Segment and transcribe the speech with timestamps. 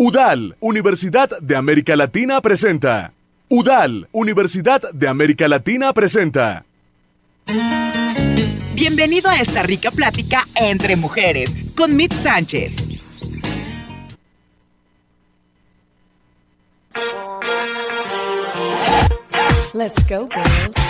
[0.00, 3.12] UDAL, Universidad de América Latina presenta.
[3.48, 6.64] UDAL, Universidad de América Latina presenta.
[8.76, 12.76] Bienvenido a esta rica plática entre mujeres con Mit Sánchez.
[19.74, 20.87] Let's go, girls.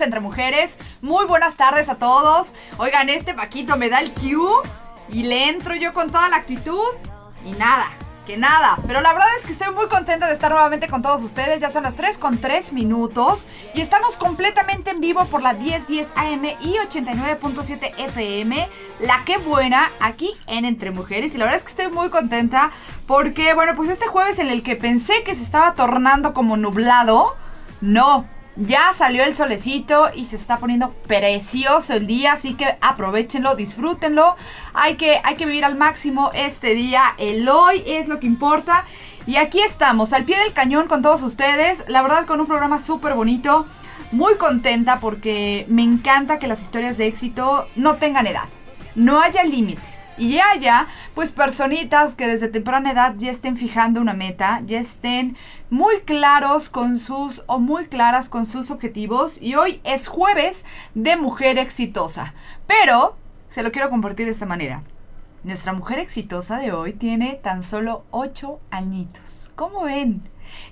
[0.00, 0.78] Entre mujeres.
[1.02, 2.54] Muy buenas tardes a todos.
[2.78, 4.62] Oigan, este Paquito me da el cue
[5.08, 6.86] y le entro yo con toda la actitud
[7.44, 7.88] y nada,
[8.26, 8.78] que nada.
[8.86, 11.60] Pero la verdad es que estoy muy contenta de estar nuevamente con todos ustedes.
[11.60, 16.08] Ya son las 3 con 3 minutos y estamos completamente en vivo por la 1010
[16.14, 18.68] AM y 89.7 FM.
[19.00, 21.34] La que buena aquí en Entre Mujeres.
[21.34, 22.70] Y la verdad es que estoy muy contenta
[23.06, 27.34] porque, bueno, pues este jueves en el que pensé que se estaba tornando como nublado,
[27.80, 28.26] no.
[28.60, 34.34] Ya salió el solecito y se está poniendo precioso el día, así que aprovechenlo, disfrútenlo.
[34.74, 37.02] Hay que, hay que vivir al máximo este día.
[37.18, 38.84] El hoy es lo que importa.
[39.28, 41.84] Y aquí estamos, al pie del cañón con todos ustedes.
[41.86, 43.64] La verdad, con un programa súper bonito.
[44.10, 48.48] Muy contenta porque me encanta que las historias de éxito no tengan edad.
[48.96, 50.08] No haya límites.
[50.18, 50.88] Y haya,
[51.18, 55.36] pues, personitas que desde temprana edad ya estén fijando una meta, ya estén
[55.68, 59.42] muy claros con sus o muy claras con sus objetivos.
[59.42, 62.34] Y hoy es jueves de mujer exitosa.
[62.68, 63.16] Pero
[63.48, 64.84] se lo quiero compartir de esta manera.
[65.42, 69.50] Nuestra mujer exitosa de hoy tiene tan solo 8 añitos.
[69.56, 70.22] ¿Cómo ven?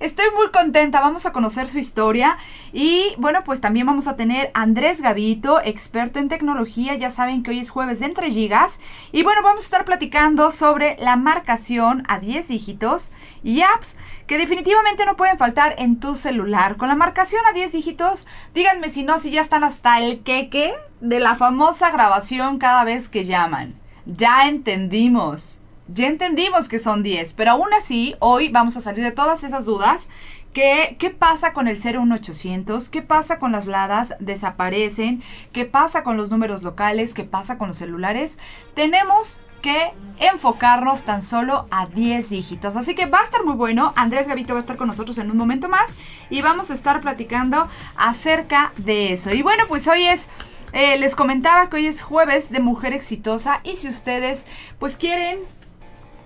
[0.01, 2.37] Estoy muy contenta, vamos a conocer su historia
[2.73, 7.43] y bueno, pues también vamos a tener a Andrés Gavito, experto en tecnología, ya saben
[7.43, 8.81] que hoy es jueves de entre gigas
[9.13, 13.13] y bueno, vamos a estar platicando sobre la marcación a 10 dígitos
[13.43, 13.97] y apps
[14.27, 16.77] que definitivamente no pueden faltar en tu celular.
[16.77, 20.75] Con la marcación a 10 dígitos, díganme si no, si ya están hasta el queque
[21.01, 23.75] de la famosa grabación cada vez que llaman.
[24.07, 25.63] Ya entendimos.
[25.89, 29.65] Ya entendimos que son 10, pero aún así, hoy vamos a salir de todas esas
[29.65, 30.09] dudas.
[30.53, 32.89] ¿Qué, ¿Qué pasa con el 01800?
[32.89, 34.15] ¿Qué pasa con las ladas?
[34.19, 35.23] ¿Desaparecen?
[35.53, 37.15] ¿Qué pasa con los números locales?
[37.15, 38.39] ¿Qué pasa con los celulares?
[38.75, 42.75] Tenemos que enfocarnos tan solo a 10 dígitos.
[42.77, 43.93] Así que va a estar muy bueno.
[43.97, 45.95] Andrés Gavito va a estar con nosotros en un momento más
[46.31, 49.31] y vamos a estar platicando acerca de eso.
[49.31, 50.29] Y bueno, pues hoy es...
[50.73, 54.47] eh, les comentaba que hoy es jueves de mujer exitosa y si ustedes
[54.79, 55.39] pues quieren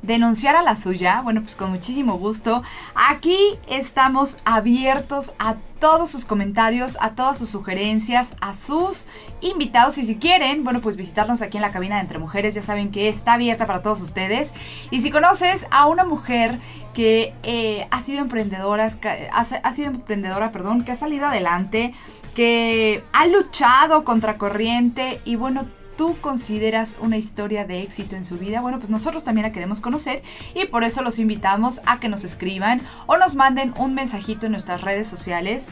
[0.03, 2.63] denunciar a la suya, bueno, pues con muchísimo gusto.
[2.95, 9.07] Aquí estamos abiertos a todos sus comentarios, a todas sus sugerencias, a sus
[9.41, 9.99] invitados.
[9.99, 12.91] Y si quieren, bueno, pues visitarnos aquí en la cabina de Entre Mujeres, ya saben
[12.91, 14.55] que está abierta para todos ustedes.
[14.91, 16.59] Y si conoces a una mujer
[16.95, 18.91] que eh, ha sido emprendedora,
[19.33, 21.95] ha sido emprendedora, perdón, que ha salido adelante,
[22.35, 25.67] que ha luchado contra corriente y bueno,
[26.01, 29.81] tú consideras una historia de éxito en su vida, bueno, pues nosotros también la queremos
[29.81, 30.23] conocer
[30.55, 34.53] y por eso los invitamos a que nos escriban o nos manden un mensajito en
[34.53, 35.69] nuestras redes sociales.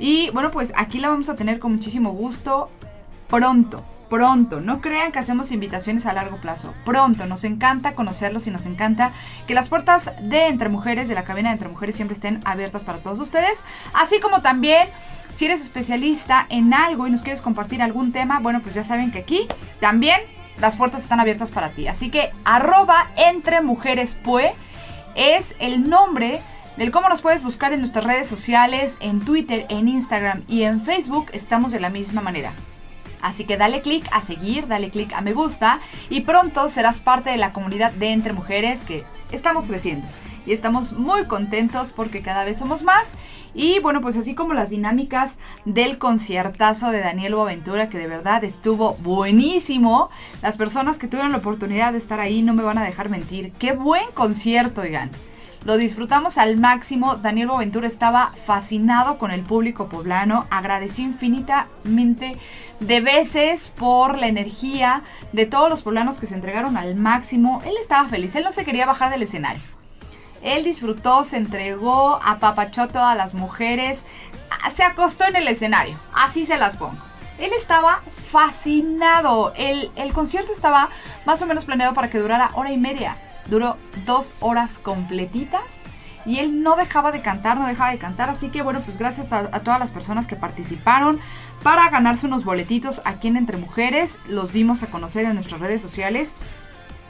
[0.00, 2.72] Y bueno, pues aquí la vamos a tener con muchísimo gusto
[3.28, 3.84] pronto.
[4.10, 6.74] Pronto, no crean que hacemos invitaciones a largo plazo.
[6.84, 9.12] Pronto, nos encanta conocerlos y nos encanta
[9.46, 12.82] que las puertas de Entre Mujeres, de la cabina de Entre Mujeres, siempre estén abiertas
[12.82, 13.62] para todos ustedes.
[13.92, 14.88] Así como también
[15.38, 19.12] si eres especialista en algo y nos quieres compartir algún tema, bueno, pues ya saben
[19.12, 19.46] que aquí
[19.78, 20.20] también
[20.60, 21.86] las puertas están abiertas para ti.
[21.86, 24.52] Así que arroba entre mujeres pue
[25.14, 26.40] es el nombre
[26.76, 30.80] del cómo nos puedes buscar en nuestras redes sociales, en Twitter, en Instagram y en
[30.80, 31.28] Facebook.
[31.32, 32.50] Estamos de la misma manera.
[33.22, 35.78] Así que dale click a seguir, dale click a me gusta
[36.10, 40.04] y pronto serás parte de la comunidad de Entre Mujeres que estamos creciendo
[40.48, 43.14] y estamos muy contentos porque cada vez somos más.
[43.54, 48.42] Y bueno, pues así como las dinámicas del conciertazo de Daniel Boaventura, que de verdad
[48.44, 50.08] estuvo buenísimo.
[50.40, 53.52] Las personas que tuvieron la oportunidad de estar ahí no me van a dejar mentir.
[53.58, 55.10] Qué buen concierto, oigan.
[55.64, 57.16] Lo disfrutamos al máximo.
[57.16, 60.46] Daniel Boaventura estaba fascinado con el público poblano.
[60.50, 62.38] Agradeció infinitamente
[62.80, 65.02] de veces por la energía
[65.32, 67.60] de todos los poblanos que se entregaron al máximo.
[67.66, 68.34] Él estaba feliz.
[68.34, 69.77] Él no se quería bajar del escenario.
[70.42, 74.04] Él disfrutó, se entregó, apapachó a las mujeres,
[74.74, 76.98] se acostó en el escenario, así se las pongo.
[77.38, 78.00] Él estaba
[78.32, 79.52] fascinado.
[79.56, 80.90] El, el, concierto estaba
[81.24, 83.16] más o menos planeado para que durara hora y media.
[83.46, 85.84] Duró dos horas completitas.
[86.26, 88.28] y él no dejaba de cantar, no dejaba de cantar.
[88.28, 91.20] Así que bueno, pues gracias a, a todas las personas que participaron
[91.62, 94.18] para ganarse unos boletitos aquí en Entre Mujeres.
[94.26, 96.34] Los dimos a conocer en nuestras redes sociales.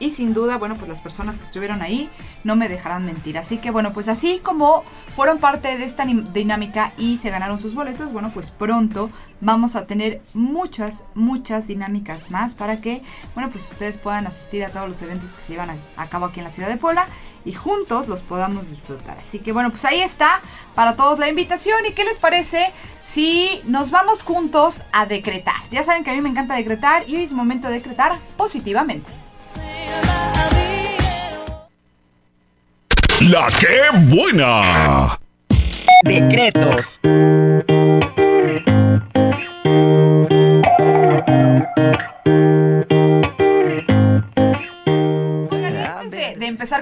[0.00, 2.08] Y sin duda, bueno, pues las personas que estuvieron ahí
[2.44, 3.38] no me dejarán mentir.
[3.38, 4.84] Así que bueno, pues así como
[5.16, 9.10] fueron parte de esta dinámica y se ganaron sus boletos, bueno, pues pronto
[9.40, 13.02] vamos a tener muchas, muchas dinámicas más para que,
[13.34, 16.26] bueno, pues ustedes puedan asistir a todos los eventos que se llevan a, a cabo
[16.26, 17.06] aquí en la ciudad de Puebla
[17.44, 19.18] y juntos los podamos disfrutar.
[19.18, 20.40] Así que bueno, pues ahí está
[20.74, 21.86] para todos la invitación.
[21.86, 22.72] ¿Y qué les parece
[23.02, 25.56] si nos vamos juntos a decretar?
[25.70, 29.10] Ya saben que a mí me encanta decretar y hoy es momento de decretar positivamente.
[33.20, 35.18] La que buena.
[36.04, 37.00] Decretos.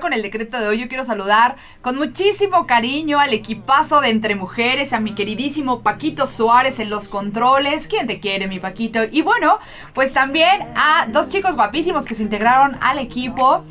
[0.07, 4.37] Con el decreto de hoy, yo quiero saludar con muchísimo cariño al equipazo de Entre
[4.37, 7.89] Mujeres, a mi queridísimo Paquito Suárez en los controles.
[7.89, 9.01] ¿Quién te quiere, mi Paquito?
[9.11, 9.59] Y bueno,
[9.95, 13.65] pues también a dos chicos guapísimos que se integraron al equipo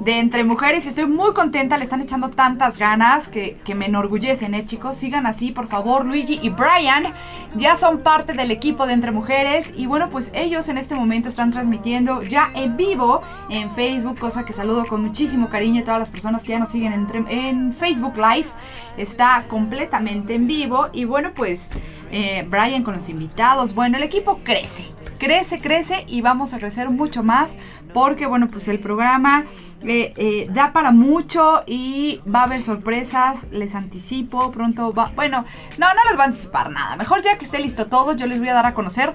[0.00, 4.54] de Entre Mujeres estoy muy contenta, le están echando tantas ganas que, que me enorgullecen,
[4.54, 4.96] ¿eh, chicos?
[4.96, 7.12] Sigan así, por favor, Luigi y Brian
[7.56, 11.28] ya son parte del equipo de Entre Mujeres y bueno, pues ellos en este momento
[11.28, 16.00] están transmitiendo ya en vivo en Facebook, cosa que saludo con muchísimo cariño a todas
[16.00, 18.48] las personas que ya nos siguen en, en Facebook Live.
[18.96, 21.70] Está completamente en vivo y bueno, pues
[22.12, 24.84] eh, Brian con los invitados, bueno, el equipo crece,
[25.18, 27.58] crece, crece y vamos a crecer mucho más
[27.92, 29.44] porque bueno, pues el programa...
[29.84, 35.12] Eh, eh, da para mucho y va a haber sorpresas, les anticipo, pronto va...
[35.14, 35.44] Bueno,
[35.78, 36.96] no, no les va a anticipar nada.
[36.96, 39.12] Mejor ya que esté listo todo, yo les voy a dar a conocer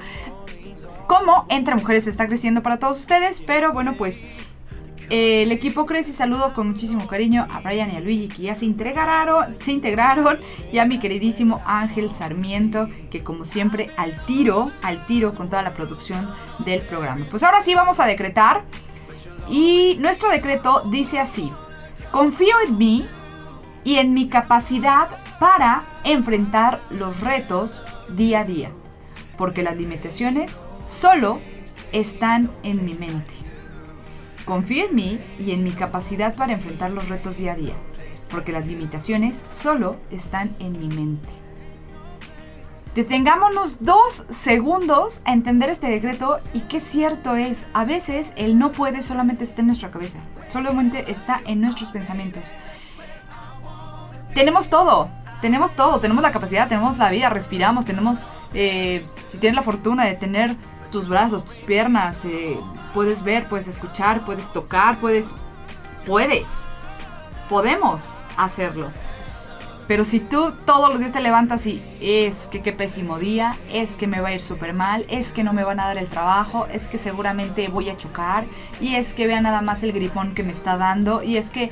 [1.05, 4.23] cómo Entre Mujeres está creciendo para todos ustedes, pero bueno, pues...
[5.09, 8.43] eh, el equipo crece y saludo con muchísimo cariño a Brian y a Luigi que
[8.43, 10.39] ya se integraron, se integraron
[10.71, 15.61] y a mi queridísimo Ángel Sarmiento que como siempre al tiro, al tiro con toda
[15.61, 16.27] la producción
[16.65, 17.25] del programa.
[17.29, 18.63] Pues ahora sí vamos a decretar
[19.49, 21.51] y nuestro decreto dice así,
[22.11, 23.05] confío en mí
[23.83, 25.09] y en mi capacidad
[25.39, 28.71] para enfrentar los retos día a día,
[29.37, 31.39] porque las limitaciones solo
[31.91, 33.33] están en mi mente.
[34.45, 37.75] Confío en mí y en mi capacidad para enfrentar los retos día a día,
[38.29, 41.42] porque las limitaciones solo están en mi mente.
[42.95, 47.65] Detengámonos dos segundos a entender este decreto y qué cierto es.
[47.73, 50.19] A veces el no puede solamente está en nuestra cabeza,
[50.49, 52.43] solamente está en nuestros pensamientos.
[54.35, 55.09] Tenemos todo,
[55.41, 60.05] tenemos todo, tenemos la capacidad, tenemos la vida, respiramos, tenemos, eh, si tienes la fortuna
[60.05, 60.55] de tener
[60.91, 62.59] tus brazos, tus piernas, eh,
[62.93, 65.31] puedes ver, puedes escuchar, puedes tocar, puedes,
[66.05, 66.47] puedes,
[67.49, 68.91] podemos hacerlo.
[69.87, 73.97] Pero si tú todos los días te levantas y es que qué pésimo día, es
[73.97, 76.07] que me va a ir súper mal, es que no me van a dar el
[76.07, 78.45] trabajo, es que seguramente voy a chocar,
[78.79, 81.69] y es que vea nada más el gripón que me está dando, y es que...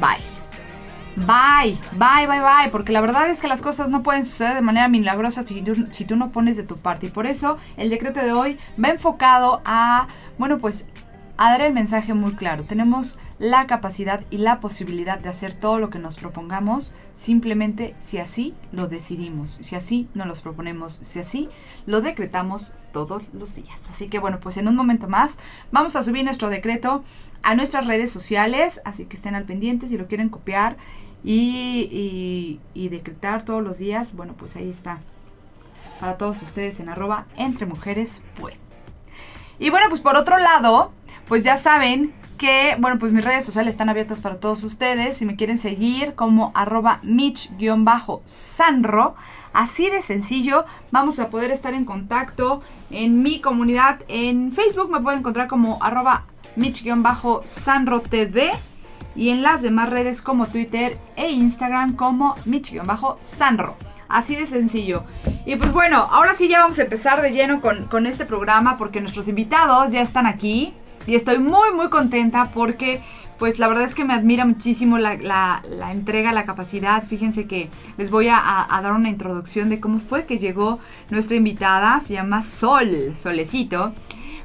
[0.00, 0.30] Bye.
[1.16, 4.62] Bye, bye, bye, bye, porque la verdad es que las cosas no pueden suceder de
[4.62, 7.06] manera milagrosa si tú, si tú no pones de tu parte.
[7.06, 10.06] Y por eso el decreto de hoy va enfocado a,
[10.38, 10.86] bueno, pues
[11.40, 12.64] a dar el mensaje muy claro.
[12.64, 18.18] Tenemos la capacidad y la posibilidad de hacer todo lo que nos propongamos, simplemente si
[18.18, 21.48] así lo decidimos, si así nos los proponemos, si así
[21.86, 23.88] lo decretamos todos los días.
[23.88, 25.38] Así que bueno, pues en un momento más
[25.72, 27.02] vamos a subir nuestro decreto
[27.42, 30.76] a nuestras redes sociales, así que estén al pendiente si lo quieren copiar
[31.24, 34.98] y, y, decretar todos los días, bueno, pues ahí está.
[36.00, 38.56] Para todos ustedes en arroba entre mujeres pues.
[39.60, 40.90] Y bueno, pues por otro lado,
[41.30, 45.16] pues ya saben que, bueno, pues mis redes sociales están abiertas para todos ustedes.
[45.16, 47.44] Si me quieren seguir como arroba mich-sanro,
[49.52, 54.90] así de sencillo, vamos a poder estar en contacto en mi comunidad en Facebook.
[54.90, 56.24] Me pueden encontrar como arroba
[56.56, 58.50] mich-sanro TV
[59.14, 63.76] y en las demás redes como Twitter e Instagram como mich-sanro.
[64.08, 65.04] Así de sencillo.
[65.46, 68.76] Y pues bueno, ahora sí ya vamos a empezar de lleno con, con este programa
[68.76, 70.74] porque nuestros invitados ya están aquí.
[71.06, 73.00] Y estoy muy muy contenta porque
[73.40, 77.02] pues la verdad es que me admira muchísimo la, la, entrega, la capacidad.
[77.02, 80.78] Fíjense que les voy a, a, dar una introducción de cómo fue que llegó
[81.08, 82.00] nuestra invitada.
[82.00, 83.94] Se llama Sol, Solecito.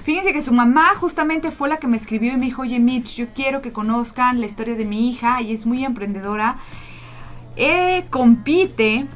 [0.06, 3.16] Fíjense que su mamá justamente fue la que me escribió y me dijo, oye Mitch,
[3.16, 6.56] yo quiero que conozcan la historia de mi hija y es muy emprendedora.
[7.58, 9.08] Eh, compite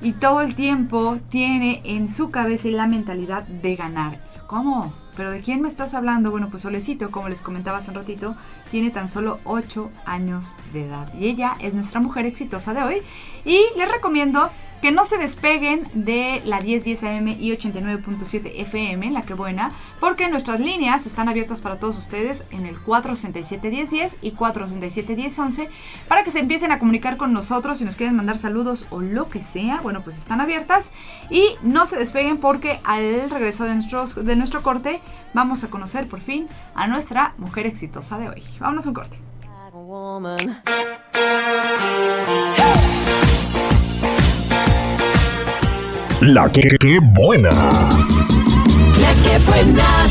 [0.00, 4.18] y todo el tiempo tiene en su cabeza la mentalidad de ganar.
[4.48, 4.92] ¿Cómo?
[5.18, 6.30] ¿Pero de quién me estás hablando?
[6.30, 8.36] Bueno, pues Solecito, como les comentaba hace un ratito,
[8.70, 11.12] tiene tan solo 8 años de edad.
[11.12, 13.02] Y ella es nuestra mujer exitosa de hoy.
[13.44, 14.48] Y les recomiendo
[14.80, 20.28] que no se despeguen de la 1010 AM y 89.7 FM, la que buena, porque
[20.28, 25.68] nuestras líneas están abiertas para todos ustedes en el 467-1010 y 467-1011
[26.06, 29.28] para que se empiecen a comunicar con nosotros si nos quieren mandar saludos o lo
[29.28, 29.80] que sea.
[29.82, 30.92] Bueno, pues están abiertas
[31.30, 35.00] y no se despeguen porque al regreso de nuestro corte
[35.34, 38.42] vamos a conocer por fin a nuestra mujer exitosa de hoy.
[38.60, 39.18] Vámonos a un corte.
[46.20, 47.50] La que, que buena.
[47.50, 50.08] La que buena.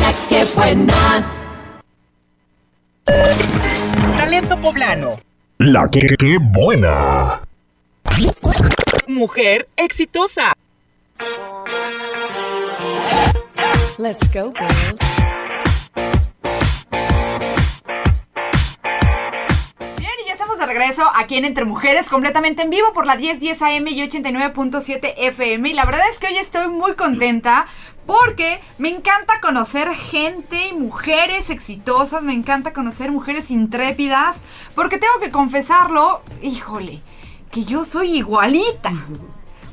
[0.00, 1.24] La que buena.
[4.18, 5.20] Talento poblano.
[5.58, 7.40] La que, que buena.
[9.06, 10.52] Mujer exitosa.
[13.96, 15.13] Let's go, girls.
[20.74, 25.68] Regreso aquí en Entre Mujeres, completamente en vivo por la 1010 AM y 89.7 FM.
[25.68, 27.66] Y la verdad es que hoy estoy muy contenta
[28.06, 34.42] porque me encanta conocer gente y mujeres exitosas, me encanta conocer mujeres intrépidas,
[34.74, 37.02] porque tengo que confesarlo, híjole,
[37.52, 38.92] que yo soy igualita.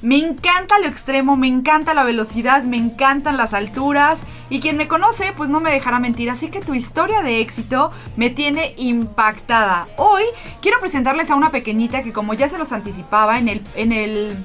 [0.01, 4.87] Me encanta lo extremo, me encanta la velocidad, me encantan las alturas y quien me
[4.87, 9.87] conoce pues no me dejará mentir, así que tu historia de éxito me tiene impactada.
[9.97, 10.23] Hoy
[10.61, 14.35] quiero presentarles a una pequeñita que como ya se los anticipaba en el, en el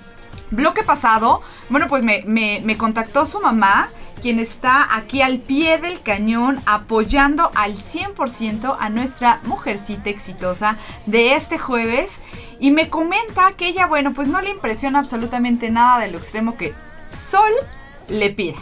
[0.50, 3.88] bloque pasado, bueno pues me, me- me contactó su mamá
[4.20, 11.34] quien está aquí al pie del cañón apoyando al 100% a nuestra mujercita exitosa de
[11.34, 12.20] este jueves
[12.58, 16.56] y me comenta que ella, bueno, pues no le impresiona absolutamente nada de lo extremo
[16.56, 16.74] que
[17.10, 17.52] Sol
[18.08, 18.56] le pida.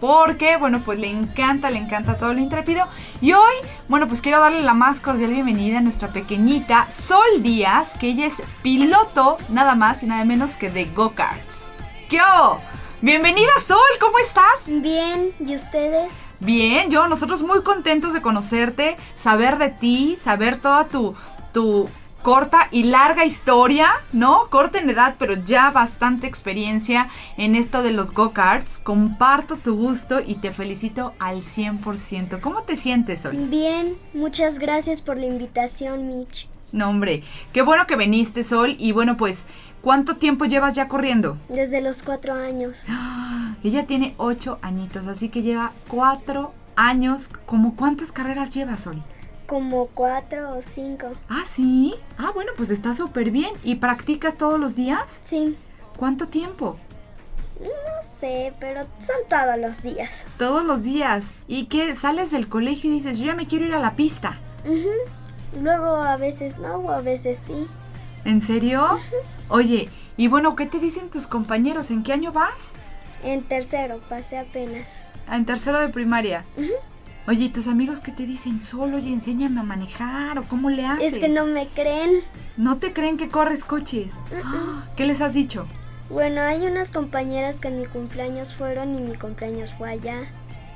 [0.00, 2.86] Porque, bueno, pues le encanta, le encanta todo lo intrépido.
[3.20, 3.54] Y hoy,
[3.86, 8.26] bueno, pues quiero darle la más cordial bienvenida a nuestra pequeñita Sol Díaz, que ella
[8.26, 11.68] es piloto, nada más y nada menos que de go-karts.
[12.08, 12.69] ¿Qué hubo?
[13.02, 14.66] Bienvenida Sol, ¿cómo estás?
[14.66, 16.12] Bien, ¿y ustedes?
[16.38, 21.14] Bien, yo, nosotros muy contentos de conocerte, saber de ti, saber toda tu,
[21.54, 21.88] tu
[22.20, 24.50] corta y larga historia, ¿no?
[24.50, 28.78] Corta en edad, pero ya bastante experiencia en esto de los go-karts.
[28.78, 32.38] Comparto tu gusto y te felicito al 100%.
[32.40, 33.34] ¿Cómo te sientes hoy?
[33.38, 36.50] Bien, muchas gracias por la invitación, Mitch.
[36.72, 38.76] No, hombre, qué bueno que viniste, Sol.
[38.78, 39.46] Y bueno, pues,
[39.82, 41.38] ¿cuánto tiempo llevas ya corriendo?
[41.48, 42.82] Desde los cuatro años.
[42.88, 43.54] ¡Ah!
[43.64, 47.28] Ella tiene ocho añitos, así que lleva cuatro años.
[47.46, 49.02] ¿Cómo cuántas carreras llevas, Sol?
[49.46, 51.08] Como cuatro o cinco.
[51.28, 51.94] Ah, sí.
[52.16, 53.50] Ah, bueno, pues está súper bien.
[53.64, 55.20] ¿Y practicas todos los días?
[55.24, 55.56] Sí,
[55.96, 56.78] ¿Cuánto tiempo?
[57.60, 60.24] no sé, pero son todos los días.
[60.38, 61.32] Todos los días.
[61.46, 61.94] ¿Y qué?
[61.94, 64.38] Sales del colegio y dices, yo ya me quiero ir a la pista.
[64.64, 65.60] Ujú.
[65.62, 67.66] Luego a veces no o a veces sí.
[68.24, 68.98] ¿En serio?
[69.50, 71.90] Oye, y bueno, ¿qué te dicen tus compañeros?
[71.90, 72.70] ¿En qué año vas?
[73.24, 74.88] En tercero pasé apenas.
[75.26, 76.44] Ah, En tercero de primaria.
[77.26, 78.62] Oye, ¿y tus amigos qué te dicen?
[78.62, 81.14] Solo y enséñame a manejar o cómo le haces.
[81.14, 82.22] Es que no me creen.
[82.56, 84.14] ¿No te creen que corres coches?
[84.96, 85.66] ¿Qué les has dicho?
[86.08, 90.22] Bueno, hay unas compañeras que en mi cumpleaños fueron y mi cumpleaños fue allá.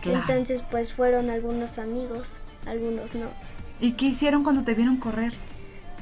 [0.03, 0.21] Claro.
[0.21, 2.35] Entonces pues fueron algunos amigos,
[2.67, 3.29] algunos no.
[3.81, 5.33] ¿Y qué hicieron cuando te vieron correr?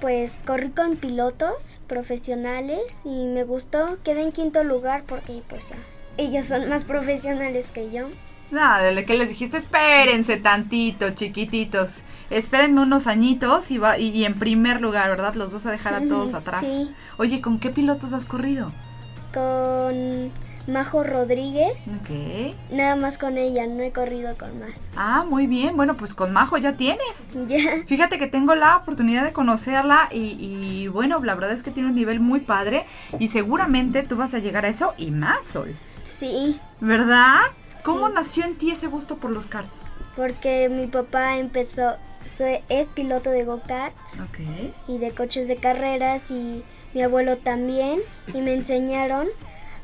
[0.02, 3.98] Pues corrí con pilotos profesionales y me gustó.
[4.02, 5.76] Quedé en quinto lugar porque pues ya,
[6.16, 8.08] ellos son más profesionales que yo.
[8.50, 12.02] Nada, de que les dijiste, espérense tantito, chiquititos.
[12.30, 15.36] Espérenme unos añitos y, va, y, y en primer lugar, ¿verdad?
[15.36, 16.64] Los vas a dejar a todos atrás.
[16.66, 16.90] sí.
[17.16, 18.72] Oye, ¿con qué pilotos has corrido?
[19.32, 20.32] Con
[20.66, 21.88] Majo Rodríguez.
[22.00, 22.54] Ok.
[22.70, 24.90] Nada más con ella, no he corrido con más.
[24.96, 25.76] Ah, muy bien.
[25.76, 27.26] Bueno, pues con Majo ya tienes.
[27.48, 27.82] Ya.
[27.86, 31.88] Fíjate que tengo la oportunidad de conocerla y, y, bueno, la verdad es que tiene
[31.88, 32.84] un nivel muy padre
[33.18, 35.74] y seguramente tú vas a llegar a eso y más, Sol.
[36.04, 37.40] Sí, ¿Verdad?
[37.84, 38.12] ¿Cómo Sí.
[38.14, 39.86] nació en ti ese gusto por los karts?
[40.14, 44.40] porque mi papá empezó, soy- es piloto de go-karts Ok.
[44.86, 47.98] y de coches de carreras y mi abuelo también
[48.34, 49.26] y me enseñaron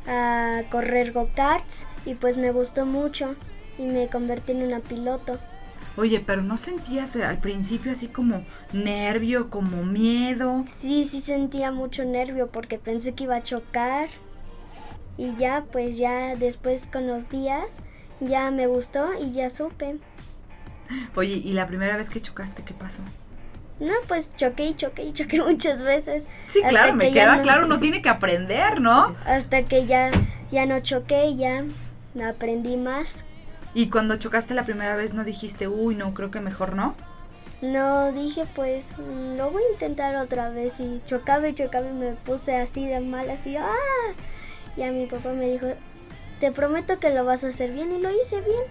[0.09, 3.37] a correr go-karts y pues me gustó mucho
[3.79, 5.39] y me convertí en una piloto.
[5.97, 10.65] Oye, pero ¿no sentías eh, al principio así como nervio, como miedo?
[10.79, 14.09] Sí, sí sentía mucho nervio porque pensé que iba a chocar
[15.17, 17.83] y ya pues ya después con los días
[18.21, 19.99] ya me gustó y ya supe.
[21.17, 23.03] Oye, ¿y la primera vez que chocaste qué pasó?
[23.81, 26.27] No, pues choqué y choqué y choqué muchas veces.
[26.49, 29.15] Sí, claro, me que queda no- claro, uno tiene que aprender, ¿no?
[29.27, 30.11] Hasta que ya,
[30.51, 31.65] ya no choqué, ya
[32.27, 33.25] aprendí más.
[33.75, 36.95] Y cuando chocaste la primera vez no dijiste, uy, no, creo que mejor no.
[37.61, 41.93] No, dije pues, mm, lo voy a intentar otra vez y chocaba y chocaba y
[41.93, 43.69] me puse así de mal, así, ¡ah!
[44.77, 45.67] Y a mi papá me dijo,
[46.39, 48.63] te prometo que lo vas a hacer bien y lo hice bien.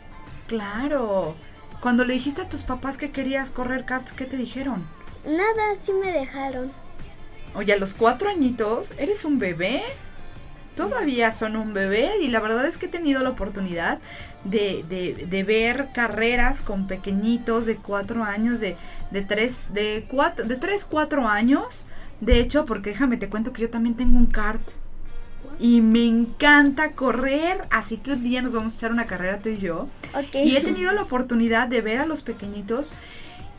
[0.48, 1.36] Claro.
[1.82, 4.84] Cuando le dijiste a tus papás que querías correr karts, ¿qué te dijeron?
[5.26, 6.72] Nada, sí me dejaron.
[7.56, 9.82] Oye, a los cuatro añitos, ¿eres un bebé?
[10.76, 13.98] Todavía son un bebé y la verdad es que he tenido la oportunidad
[14.44, 18.78] de, de- de ver carreras con pequeñitos de cuatro años, de,
[19.10, 21.88] de tres, de cuatro, de tres, cuatro años.
[22.22, 24.62] De hecho, porque déjame te cuento que yo también tengo un kart
[25.60, 29.50] y me encanta correr, así que un día nos vamos a echar una carrera tú
[29.50, 29.88] y yo.
[30.14, 30.36] Ok.
[30.44, 32.94] Y he tenido la oportunidad de ver a los pequeñitos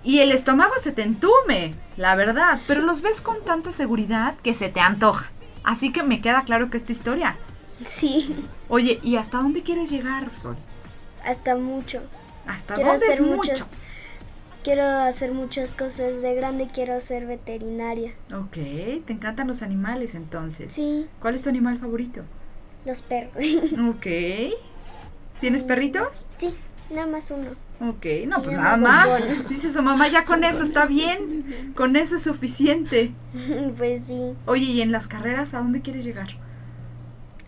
[0.04, 4.54] y el estómago se te entume, la verdad, pero los ves con tanta seguridad que
[4.54, 5.30] se te antoja.
[5.64, 7.36] Así que me queda claro que es tu historia.
[7.86, 10.56] Sí, Oye, ¿y hasta dónde quieres llegar, Sol?
[11.24, 12.00] hasta mucho.
[12.46, 13.36] ¿Hasta Quiero dónde es mucho?
[13.36, 13.68] muchas,
[14.68, 16.20] quiero hacer muchas cosas.
[16.20, 18.12] De grande quiero ser veterinaria.
[18.34, 18.52] Ok,
[19.06, 20.74] te encantan los animales entonces.
[20.74, 22.22] Sí, ¿Cuál es tu animal favorito?
[22.84, 23.42] los perros.
[23.88, 24.06] Ok.
[25.40, 26.28] ¿Tienes perritos?
[26.36, 26.54] sí,
[26.90, 27.50] nada más uno.
[27.80, 29.08] Ok, no, Se pues nada más.
[29.08, 29.46] Bombón.
[29.48, 31.72] Dice su mamá, ya con eso está bien.
[31.74, 33.12] Con eso es suficiente.
[33.78, 34.34] pues sí.
[34.44, 36.28] Oye, ¿y en las carreras a dónde quieres llegar?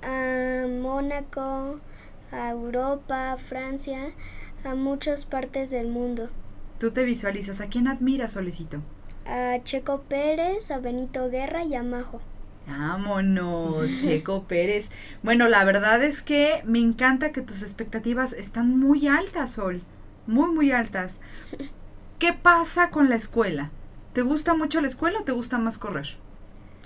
[0.03, 1.81] a Mónaco,
[2.33, 4.13] a Europa, a Francia,
[4.65, 6.31] a muchas partes del mundo.
[6.81, 7.61] Tú te visualizas.
[7.61, 8.81] ¿A quién admiras, Solecito?
[9.27, 12.23] A Checo Pérez, a Benito Guerra y a Majo.
[12.67, 14.89] Vámonos, Checo Pérez.
[15.23, 19.83] Bueno, la verdad es que me encanta que tus expectativas están muy altas, Sol.
[20.27, 21.21] Muy, muy altas.
[22.19, 23.71] ¿Qué pasa con la escuela?
[24.15, 26.17] ¿Te gusta mucho la escuela o te gusta más correr?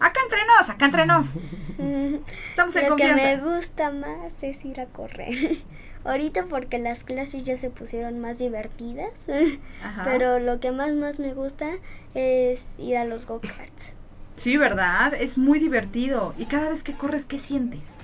[0.01, 1.35] Acá entre nos, acá entre nos.
[2.51, 5.59] Estamos en Lo que me gusta más es ir a correr.
[6.05, 9.27] Ahorita porque las clases ya se pusieron más divertidas,
[9.83, 10.03] Ajá.
[10.05, 11.67] pero lo que más más me gusta
[12.15, 13.95] es ir a los go-karts.
[14.37, 15.15] Sí, ¿verdad?
[15.15, 16.35] Es muy divertido.
[16.37, 17.97] Y cada vez que corres, ¿qué sientes?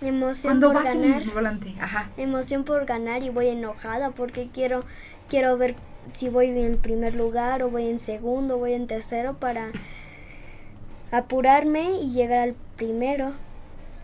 [0.00, 1.22] Emoción Cuando por vas ganar.
[1.22, 1.74] en el volante.
[1.80, 2.08] Ajá.
[2.16, 4.84] emoción por ganar y voy enojada porque quiero
[5.28, 5.74] quiero ver
[6.12, 9.72] si voy en primer lugar o voy en segundo o voy en tercero para
[11.10, 13.32] apurarme y llegar al primero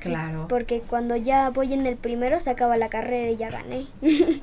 [0.00, 0.48] Claro.
[0.48, 3.86] porque cuando ya voy en el primero se acaba la carrera y ya gané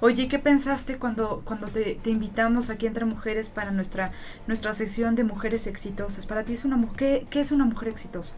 [0.00, 4.10] Oye, ¿qué pensaste cuando, cuando te, te invitamos aquí entre mujeres para nuestra,
[4.48, 6.26] nuestra sección de mujeres exitosas?
[6.26, 8.34] Para ti es una mujer, ¿qué es una mujer exitosa?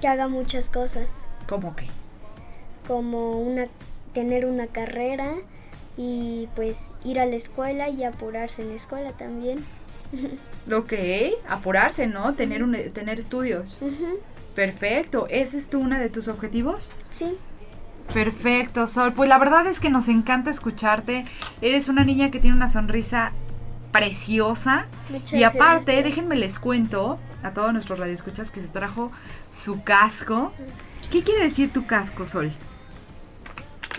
[0.00, 1.06] que haga muchas cosas
[1.48, 1.86] ¿Cómo qué?
[2.88, 3.66] como una
[4.14, 5.34] tener una carrera
[5.96, 9.58] y pues ir a la escuela y apurarse en la escuela también
[10.72, 10.92] Ok,
[11.48, 12.34] apurarse, ¿no?
[12.34, 13.78] Tener, un, tener estudios.
[14.54, 15.26] Perfecto.
[15.28, 16.90] ¿Ese es tú uno de tus objetivos?
[17.10, 17.36] sí
[18.12, 19.14] Perfecto, Sol.
[19.14, 21.24] Pues la verdad es que nos encanta escucharte.
[21.62, 23.32] Eres una niña que tiene una sonrisa
[23.92, 24.86] preciosa.
[25.10, 26.04] muchas Y aparte, gracias.
[26.04, 29.10] déjenme les cuento a todos nuestros radioescuchas que se trajo
[29.50, 30.52] su casco.
[31.10, 32.52] ¿Qué quiere decir tu casco, Sol?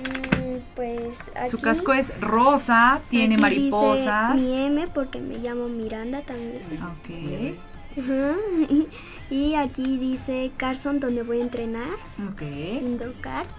[0.02, 1.18] Mm, pues
[1.50, 4.34] Su casco es rosa, tiene Aquí mariposas.
[4.36, 6.62] Dice mi M porque me llamo Miranda también.
[6.84, 7.58] Ok.
[9.32, 11.90] Y aquí dice Carson donde voy a entrenar,
[12.32, 12.42] ok.
[12.44, 13.50] indoor kart.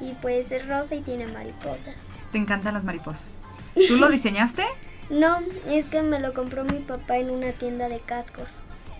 [0.00, 1.96] Y pues es rosa y tiene mariposas.
[2.30, 3.42] Te encantan las mariposas.
[3.88, 4.64] ¿Tú lo diseñaste?
[5.10, 8.48] No, es que me lo compró mi papá en una tienda de cascos.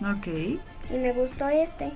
[0.01, 0.27] Ok.
[0.27, 1.91] Y me gustó este.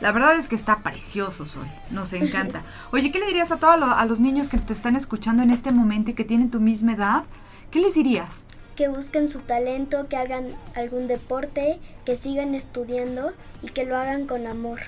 [0.00, 1.66] La verdad es que está precioso, Sol.
[1.90, 2.62] Nos encanta.
[2.92, 5.50] Oye, ¿qué le dirías a todos lo- a los niños que te están escuchando en
[5.50, 7.24] este momento y que tienen tu misma edad?
[7.72, 8.44] ¿Qué les dirías?
[8.76, 14.26] Que busquen su talento, que hagan algún deporte, que sigan estudiando y que lo hagan
[14.28, 14.78] con amor.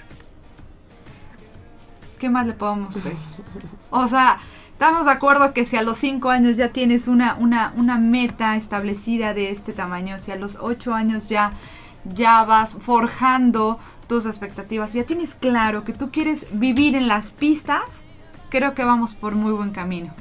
[2.20, 3.16] ¿Qué más le podemos pedir?
[3.90, 4.38] O sea,
[4.73, 8.57] estamos de acuerdo que si a los 5 años ya tienes una, una, una meta
[8.57, 11.53] establecida de este tamaño, si a los 8 años ya,
[12.14, 18.03] ya vas forjando tus expectativas, ya tienes claro que tú quieres vivir en las pistas,
[18.49, 20.12] creo que vamos por muy buen camino.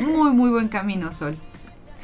[0.00, 1.38] Muy, muy buen camino, Sol.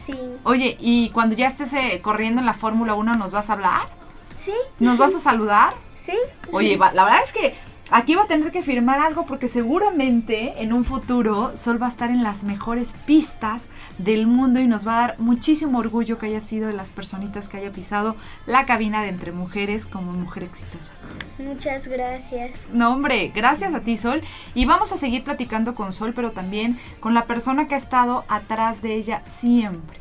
[0.07, 0.15] Sí.
[0.45, 3.89] Oye, y cuando ya estés eh, corriendo en la Fórmula 1, ¿nos vas a hablar?
[4.37, 4.53] ¿Sí?
[4.79, 5.75] ¿Nos vas a saludar?
[6.01, 6.15] ¿Sí?
[6.53, 7.55] Oye, va- la verdad es que
[7.93, 11.91] aquí va a tener que firmar algo porque seguramente en un futuro Sol va a
[11.91, 16.27] estar en las mejores pistas del mundo y nos va a dar muchísimo orgullo que
[16.27, 20.45] haya sido de las personitas que haya pisado la cabina de Entre Mujeres como mujer
[20.45, 20.93] exitosa.
[21.39, 22.53] Muchas gracias.
[22.73, 24.23] No, hombre, gracias a ti, Sol.
[24.55, 28.25] Y vamos a seguir platicando con Sol, pero también con la persona que ha estado
[28.29, 29.99] atrás de ella siempre.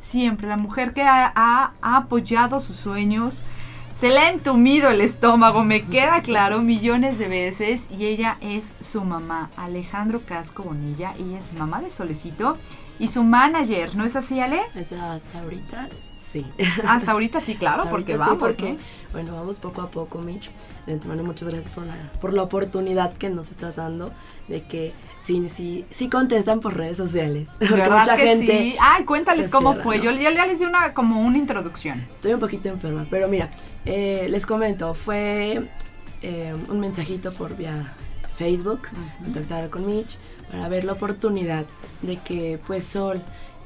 [0.00, 3.42] siempre, la mujer que ha, ha- ha apoyado sus sueños.
[3.98, 7.88] Se le ha entumido el estómago, me queda claro, millones de veces.
[7.90, 11.14] Y ella es su mamá, Alejandro Casco Bonilla.
[11.18, 12.58] Ella es mamá de Solecito
[13.00, 14.60] y su manager, ¿no es así, Ale?
[14.76, 16.46] Hasta ahorita, sí.
[16.86, 18.78] Hasta ahorita sí, claro, Hasta porque ahorita sí, vamos, porque, ¿no?
[19.10, 20.52] Bueno, vamos poco a poco, Mitch.
[20.86, 24.12] De antemano, muchas gracias por la, por la oportunidad que nos estás dando
[24.46, 24.92] de que
[25.28, 27.50] sí, sí, sí contestan por redes sociales.
[27.58, 28.76] Porque ¿Verdad mucha que gente sí?
[28.80, 29.98] Ay, cuéntales cómo cierra, fue.
[29.98, 30.04] ¿no?
[30.04, 32.06] Yo ya les di una, como una introducción.
[32.14, 33.50] Estoy un poquito enferma, pero mira,
[33.84, 35.68] eh, les comento, fue
[36.22, 37.92] eh, un mensajito por vía
[38.34, 38.82] Facebook,
[39.22, 40.18] contactar con Mitch
[40.50, 41.66] para ver la oportunidad
[42.00, 43.22] de que pues Sol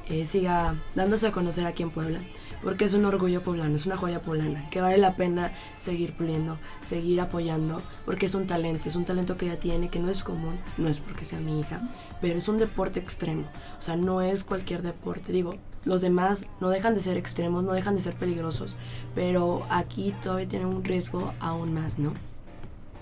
[0.09, 2.19] eh, siga dándose a conocer aquí en Puebla,
[2.63, 6.57] porque es un orgullo poblano, es una joya poblana, que vale la pena seguir puliendo,
[6.81, 10.23] seguir apoyando, porque es un talento, es un talento que ella tiene, que no es
[10.23, 11.81] común, no es porque sea mi hija,
[12.21, 13.43] pero es un deporte extremo,
[13.77, 17.73] o sea, no es cualquier deporte, digo, los demás no dejan de ser extremos, no
[17.73, 18.77] dejan de ser peligrosos,
[19.15, 22.13] pero aquí todavía tienen un riesgo aún más, ¿no?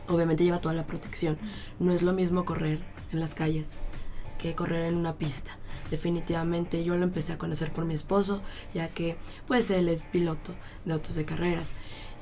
[0.08, 1.38] Obviamente lleva toda la protección.
[1.80, 2.82] No es lo mismo correr
[3.14, 3.76] en las calles
[4.38, 5.58] que correr en una pista.
[5.92, 8.42] Definitivamente yo lo empecé a conocer por mi esposo,
[8.74, 11.74] ya que pues él es piloto de autos de carreras.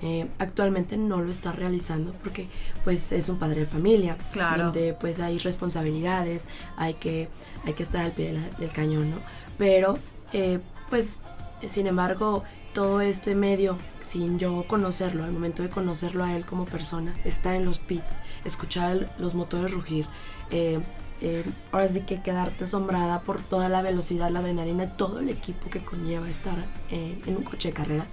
[0.01, 2.47] Eh, actualmente no lo está realizando porque
[2.83, 4.65] pues es un padre de familia, Claro.
[4.65, 7.27] donde pues hay responsabilidades, hay que,
[7.65, 9.17] hay que estar al pie de la- del cañón, ¿no?
[9.57, 9.97] Pero
[10.33, 11.19] eh, pues
[11.67, 16.65] sin embargo todo este medio, sin yo conocerlo, al momento de conocerlo a él como
[16.65, 20.05] persona, estar en los pits, escuchar los motores rugir,
[20.51, 20.79] eh,
[21.21, 25.69] eh, ahora sí que quedarte asombrada por toda la velocidad, la adrenalina, todo el equipo
[25.69, 26.57] que conlleva estar
[26.91, 28.07] eh, en un coche de carreras.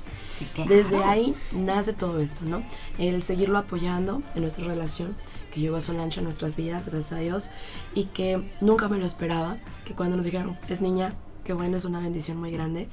[0.67, 2.63] Desde ahí nace todo esto, ¿no?
[2.99, 5.17] El seguirlo apoyando en nuestra relación,
[5.53, 7.51] que llegó a Solancha en nuestras vidas, gracias a Dios,
[7.95, 11.15] y que nunca me lo esperaba, que cuando nos dijeron, es niña,
[11.45, 12.89] que bueno, es una bendición muy grande,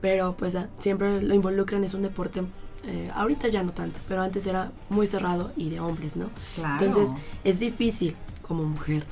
[0.00, 2.42] pero pues ah, siempre lo involucran, es un deporte,
[2.84, 6.30] eh, ahorita ya no tanto, pero antes era muy cerrado y de hombres, ¿no?
[6.54, 6.82] Claro.
[6.82, 9.04] Entonces es difícil como mujer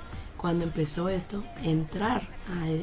[0.47, 2.29] cuando empezó esto entrar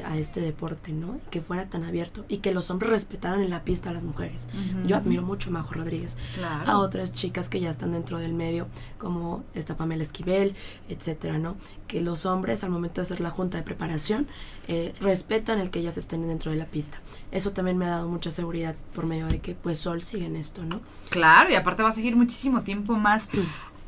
[0.06, 1.22] a, a este deporte, ¿no?
[1.32, 4.50] Que fuera tan abierto y que los hombres respetaran en la pista a las mujeres.
[4.86, 6.70] Yo admiro mucho a Majo Rodríguez, Claro.
[6.70, 10.58] a otras chicas que ya están dentro del medio, como esta Pamela Esquivel,
[10.90, 11.56] etcétera, ¿no?
[11.88, 14.28] Que los hombres al momento de hacer la junta de preparación
[14.68, 17.00] eh, respetan el que ellas estén dentro de la pista.
[17.32, 20.36] Eso también me ha dado mucha seguridad por medio de que pues Sol sigue en
[20.36, 20.82] esto, ¿no?
[21.10, 23.30] Claro, y aparte va a seguir muchísimo tiempo más.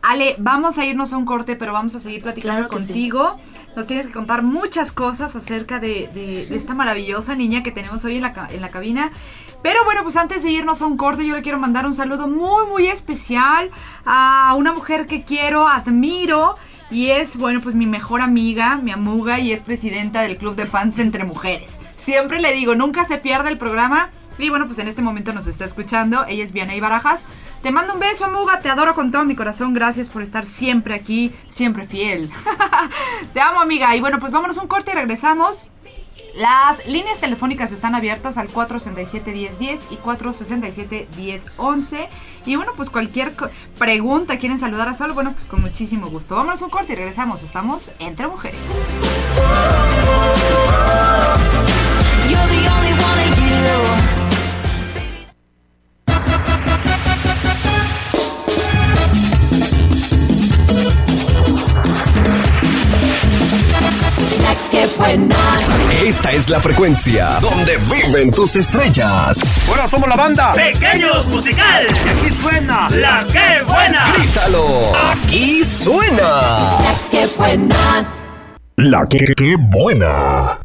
[0.08, 2.88] Ale, vamos a irnos a un corte, pero vamos a seguir platicando Claro que sí.
[2.88, 3.38] contigo.
[3.76, 8.06] Nos tienes que contar muchas cosas acerca de, de- de esta maravillosa niña que tenemos
[8.06, 9.12] hoy en la, en la cabina.
[9.63, 12.28] Pero bueno, pues antes de irnos a un corte, yo le quiero mandar un saludo
[12.28, 13.72] muy, muy especial
[14.06, 16.56] a una mujer que quiero, admiro.
[16.91, 20.68] Y es, bueno, pues mi mejor amiga, mi amuga, y es presidenta del Club de
[20.68, 21.80] Fans Entre Mujeres.
[21.98, 24.10] Siempre le digo, nunca se pierda el programa.
[24.38, 26.26] Y bueno, pues en este momento nos está escuchando.
[26.28, 27.26] Ella es Vianey Barajas.
[27.65, 28.62] Te mando un beso, amuga.
[28.62, 29.73] Te adoro con todo mi corazón.
[29.73, 32.30] Gracias por estar siempre aquí, siempre fiel.
[33.34, 33.95] Te amo, amiga.
[33.95, 35.65] Y bueno, pues vámonos un corte y regresamos.
[36.36, 42.08] Las líneas telefónicas están abiertas al 467-1010 y 467-1011.
[42.45, 43.34] Y bueno, pues cualquier
[43.80, 46.36] pregunta, quieren saludar a Sol, bueno, pues con muchísimo gusto.
[46.36, 47.41] Vámonos un corte y regresamos.
[47.41, 48.62] Estamos entre mujeres.
[64.72, 65.36] Que buena.
[66.04, 69.39] Esta es la frecuencia donde viven tus estrellas.
[69.68, 71.86] Bueno, somos la banda Pequeños Musical.
[71.89, 74.12] y aquí suena La que buena.
[74.18, 74.91] Grítalo.
[75.12, 76.22] Aquí suena.
[76.22, 78.06] La que buena.
[78.78, 80.60] La que, que buena.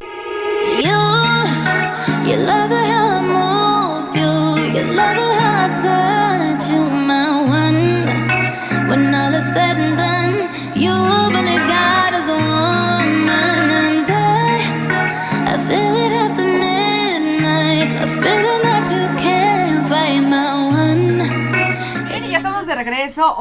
[0.83, 0.91] You,
[2.27, 2.80] you love it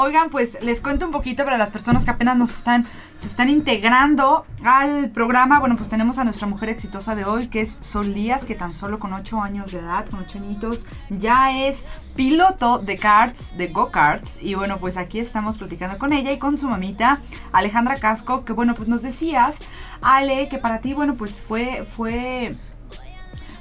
[0.02, 3.50] Oigan, pues les cuento un poquito para las personas que apenas nos están, se están
[3.50, 5.60] integrando al programa.
[5.60, 8.72] Bueno, pues tenemos a nuestra mujer exitosa de hoy, que es Sol Díaz, que tan
[8.72, 11.86] solo con 8 años de edad, con 8 añitos, ya es
[12.16, 14.42] piloto de karts, de go-karts.
[14.42, 17.20] Y bueno, pues aquí estamos platicando con ella y con su mamita,
[17.52, 19.58] Alejandra Casco, que bueno, pues nos decías,
[20.02, 22.56] Ale, que para ti, bueno, pues fue, fue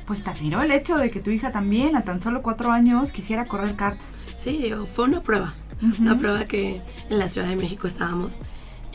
[0.07, 3.11] pues te admiró el hecho de que tu hija también, a tan solo cuatro años,
[3.11, 4.05] quisiera correr karts.
[4.37, 5.53] Sí, fue una prueba.
[6.01, 8.41] Una prueba que en la Ciudad de México estábamos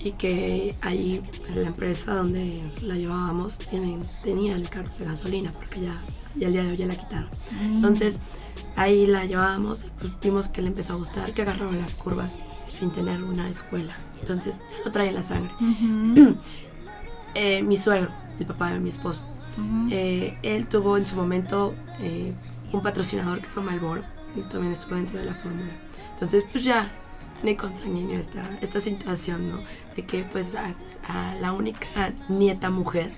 [0.03, 5.81] y que ahí en la empresa donde la llevábamos tienen, tenían cartas de gasolina porque
[5.81, 5.93] ya
[6.35, 7.29] y al día de hoy ya la quitaron.
[7.61, 8.19] Entonces
[8.75, 12.37] ahí la llevábamos, pues, vimos que le empezó a gustar, que agarraba las curvas
[12.69, 13.95] sin tener una escuela.
[14.19, 15.51] Entonces ya lo trae en la sangre.
[17.35, 19.23] Eh, mi suegro, el papá de mi esposo,
[19.89, 22.31] eh, él tuvo en su momento eh,
[22.71, 24.03] un patrocinador que fue Malboro.
[24.35, 25.73] Él también estuvo dentro de la fórmula.
[26.13, 26.91] Entonces, pues ya
[27.43, 29.59] me consanguineo esta, esta situación, ¿no?
[29.95, 30.71] De que pues a,
[31.07, 33.11] a la única nieta mujer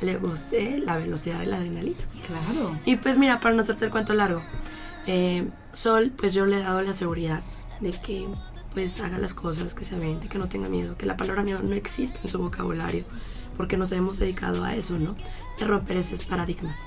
[0.00, 1.98] le guste la velocidad de la adrenalina.
[2.26, 2.78] Claro.
[2.84, 4.42] Y pues mira, para no hacerte el cuento largo,
[5.06, 7.42] eh, Sol, pues yo le he dado la seguridad
[7.80, 8.26] de que
[8.74, 11.60] pues haga las cosas, que se avente, que no tenga miedo, que la palabra miedo
[11.62, 13.04] no existe en su vocabulario,
[13.56, 15.14] porque nos hemos dedicado a eso, ¿no?
[15.58, 16.86] De romper esos paradigmas.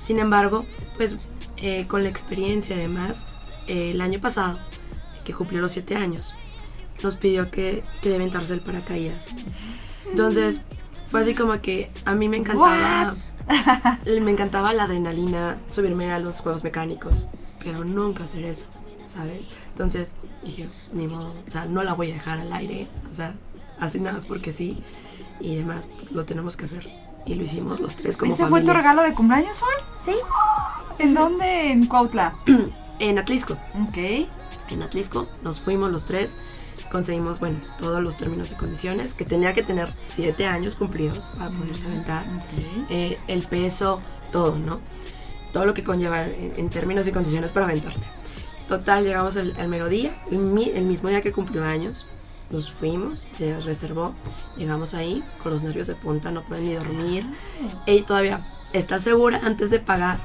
[0.00, 0.64] Sin embargo,
[0.96, 1.16] pues
[1.58, 3.24] eh, con la experiencia además,
[3.68, 4.58] eh, el año pasado,
[5.30, 6.34] que cumplió los siete años,
[7.02, 9.32] nos pidió que, que aventarse el paracaídas.
[10.08, 10.60] Entonces,
[11.06, 13.16] fue así como que a mí me encantaba,
[14.06, 17.26] me encantaba la adrenalina, subirme a los juegos mecánicos,
[17.62, 18.64] pero nunca hacer eso,
[19.06, 19.46] ¿sabes?
[19.68, 20.12] Entonces
[20.44, 23.34] dije, ni modo, o sea, no la voy a dejar al aire, o sea,
[23.78, 24.82] así nada más porque sí,
[25.38, 26.88] y demás, lo tenemos que hacer.
[27.26, 29.68] Y lo hicimos los tres como ¿Ese fue tu regalo de cumpleaños, Sol?
[29.94, 30.14] Sí.
[30.98, 31.70] ¿En dónde?
[31.70, 32.34] En Cuautla.
[32.98, 33.54] En Atlisco.
[33.88, 34.28] Ok.
[34.70, 36.32] En Atlisco nos fuimos los tres,
[36.90, 41.50] conseguimos, bueno, todos los términos y condiciones, que tenía que tener siete años cumplidos para
[41.50, 42.24] poderse aventar.
[42.88, 44.00] Eh, el peso,
[44.32, 44.80] todo, ¿no?
[45.52, 48.06] Todo lo que conlleva en, en términos y condiciones para aventarte.
[48.68, 52.06] Total, llegamos el, el, mi- el mismo día que cumplió años,
[52.50, 54.12] nos fuimos, se reservó,
[54.56, 57.26] llegamos ahí con los nervios de punta, no pueden ni dormir.
[57.86, 60.20] Y todavía, ¿estás segura antes de pagar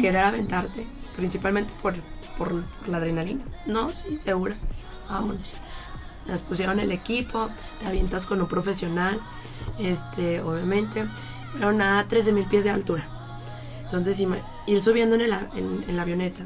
[0.00, 0.86] querer aventarte?
[1.16, 1.94] Principalmente por,
[2.38, 2.54] por
[2.88, 3.42] la adrenalina.
[3.66, 4.56] No, sí, segura.
[5.08, 5.56] Vámonos.
[6.28, 7.48] Nos pusieron el equipo,
[7.80, 9.20] te avientas con un profesional,
[9.78, 11.06] este, obviamente.
[11.52, 13.06] Fueron a 13 mil pies de altura.
[13.84, 14.20] Entonces,
[14.66, 16.42] ir subiendo en, el en- en la avioneta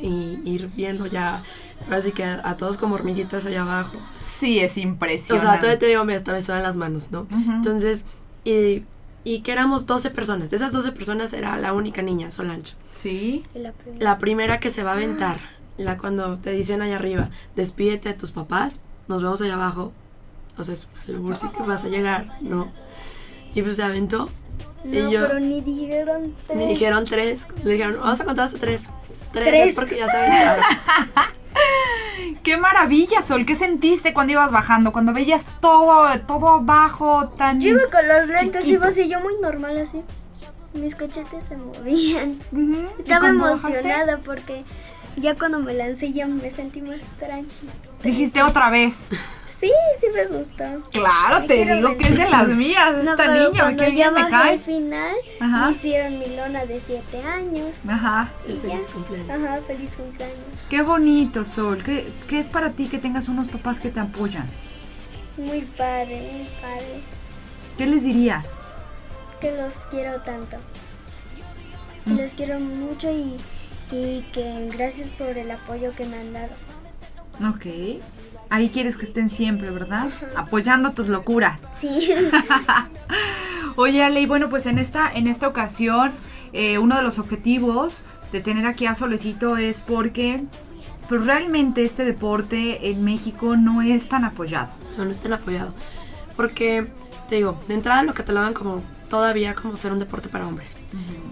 [0.00, 1.42] y ir viendo ya,
[1.84, 3.92] ahora sí que a, a todos como hormiguitas allá abajo.
[4.26, 5.46] Sí, es O impresionante.
[5.50, 7.26] sea, todavía te digo, me, hasta me suenan las manos, ¿no?
[7.30, 8.06] Entonces,
[8.44, 8.84] y,
[9.24, 10.50] y que éramos 12 personas.
[10.50, 12.74] De esas 12 personas era la única niña, Solange.
[12.92, 13.42] Sí.
[13.54, 14.04] La primera.
[14.04, 15.38] La primera que se va a aventar,
[15.76, 19.92] la cuando te dicen allá arriba, despídete de tus papás, nos vemos allá abajo.
[20.56, 20.74] O sea,
[21.08, 22.70] albur, sí que vas a llegar, ¿no?
[23.54, 24.30] Y pues se aventó.
[24.84, 26.56] No, y yo, pero ni dijeron tres.
[26.58, 27.46] me dijeron tres.
[27.64, 28.88] Le dijeron, vamos a contar hasta tres.
[29.32, 29.68] Tres, Tres.
[29.68, 30.64] es porque ya se aventaron.
[32.42, 33.44] ¡Qué maravilla, Sol!
[33.46, 34.92] ¿Qué sentiste cuando ibas bajando?
[34.92, 37.60] Cuando veías todo, todo abajo, tan...
[37.60, 38.68] Yo iba con los lentes, Chiquito.
[38.68, 40.02] iba así, yo muy normal así.
[40.74, 42.38] Mis cachetes se movían.
[42.52, 43.68] ¿Y Estaba bajaste?
[43.78, 44.64] emocionada porque
[45.16, 47.72] ya cuando me lancé ya me sentí más tranquila.
[48.02, 49.08] Dijiste otra vez.
[49.60, 49.70] Sí,
[50.00, 50.64] sí me gustó.
[50.90, 53.50] Claro, Me te digo que es de las mías, No, esta niña.
[53.60, 54.62] cuando Qué ya bien me bajé al caes.
[54.62, 55.66] final, Ajá.
[55.66, 57.76] me hicieron mi lona de 7 años.
[57.86, 58.30] Ajá.
[58.48, 58.92] Y Feliz ya.
[58.94, 59.30] cumpleaños.
[59.30, 60.38] Ajá, feliz cumpleaños.
[60.70, 61.82] Qué bonito, Sol.
[61.84, 64.46] ¿Qué, ¿Qué es para ti que tengas unos papás que te apoyan?
[65.36, 67.00] Muy padre, muy padre.
[67.76, 68.46] ¿Qué les dirías?
[69.42, 70.56] Que los quiero tanto.
[72.06, 72.16] Mm.
[72.16, 73.36] Que los quiero mucho y,
[73.94, 76.52] y que gracias por el apoyo que me han dado.
[77.54, 77.66] Ok.
[78.50, 80.10] Ahí quieres que estén siempre, ¿verdad?
[80.36, 81.60] Apoyando tus locuras.
[81.80, 82.10] Sí.
[83.76, 86.12] Oye, Ale, y bueno, pues en esta, en esta ocasión,
[86.52, 90.44] eh, uno de los objetivos de tener aquí a Solecito es porque
[91.08, 94.68] pues realmente este deporte en México no es tan apoyado.
[94.96, 95.74] No, no estén apoyado.
[96.36, 96.86] Porque,
[97.28, 100.76] te digo, de entrada lo catalogan como todavía como ser un deporte para hombres,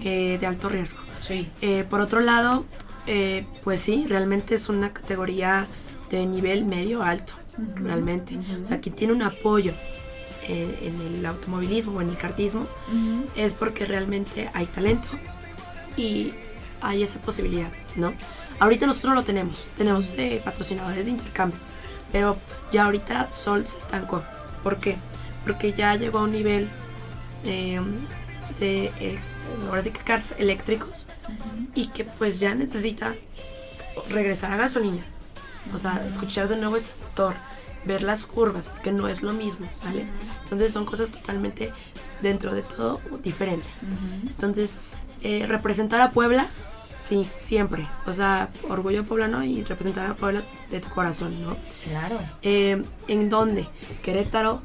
[0.05, 0.99] eh, de alto riesgo.
[1.21, 1.49] Sí.
[1.63, 2.65] Eh, por otro lado,
[3.07, 5.69] eh, pues sí, realmente es una categoría
[6.11, 7.35] de nivel medio alto,
[7.77, 8.39] realmente.
[8.61, 9.73] O sea, quien tiene un apoyo
[10.49, 12.67] eh, en el automovilismo o en el kartismo
[13.37, 15.09] es porque realmente hay talento
[15.97, 16.33] y
[16.81, 18.13] hay esa posibilidad, ¿no?
[18.61, 21.59] Ahorita nosotros lo tenemos, tenemos eh, patrocinadores de intercambio,
[22.11, 22.37] pero
[22.73, 24.23] ya ahorita Sol se estancó.
[24.63, 24.97] ¿Por qué?
[25.45, 26.69] Porque ya llegó a un nivel
[27.45, 27.81] eh,
[28.59, 29.19] de, eh,
[29.69, 31.07] ahora sí que karts eléctricos
[31.75, 33.15] y que pues ya necesita
[34.11, 35.05] regresar a gasolina.
[35.75, 37.35] O sea, escuchar de nuevo ese motor,
[37.85, 40.07] ver las curvas, porque no es lo mismo, ¿sale?
[40.45, 41.73] Entonces son cosas totalmente,
[42.23, 43.67] dentro de todo, diferente.
[44.27, 44.77] Entonces,
[45.23, 46.47] eh, representar a Puebla,
[46.99, 47.87] sí, siempre.
[48.07, 51.57] O sea, orgullo poblano y representar a Puebla de tu corazón, ¿no?
[51.85, 52.19] Claro.
[52.43, 53.69] Eh, ¿En dónde?
[54.03, 54.63] Querétaro,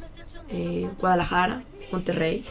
[0.50, 2.46] eh, Guadalajara, Monterrey,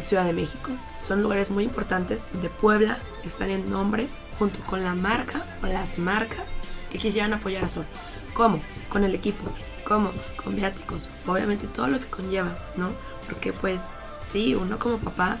[0.00, 0.70] Ciudad de México.
[1.00, 5.98] Son lugares muy importantes donde Puebla está en nombre junto con la marca o las
[5.98, 6.54] marcas
[6.94, 7.86] que quisieran apoyar a Sol.
[8.34, 8.60] ¿Cómo?
[8.88, 9.44] Con el equipo.
[9.84, 10.12] ¿Cómo?
[10.42, 11.10] Con viáticos.
[11.26, 12.90] Obviamente todo lo que conlleva, ¿no?
[13.26, 13.86] Porque pues
[14.20, 15.38] sí, uno como papá,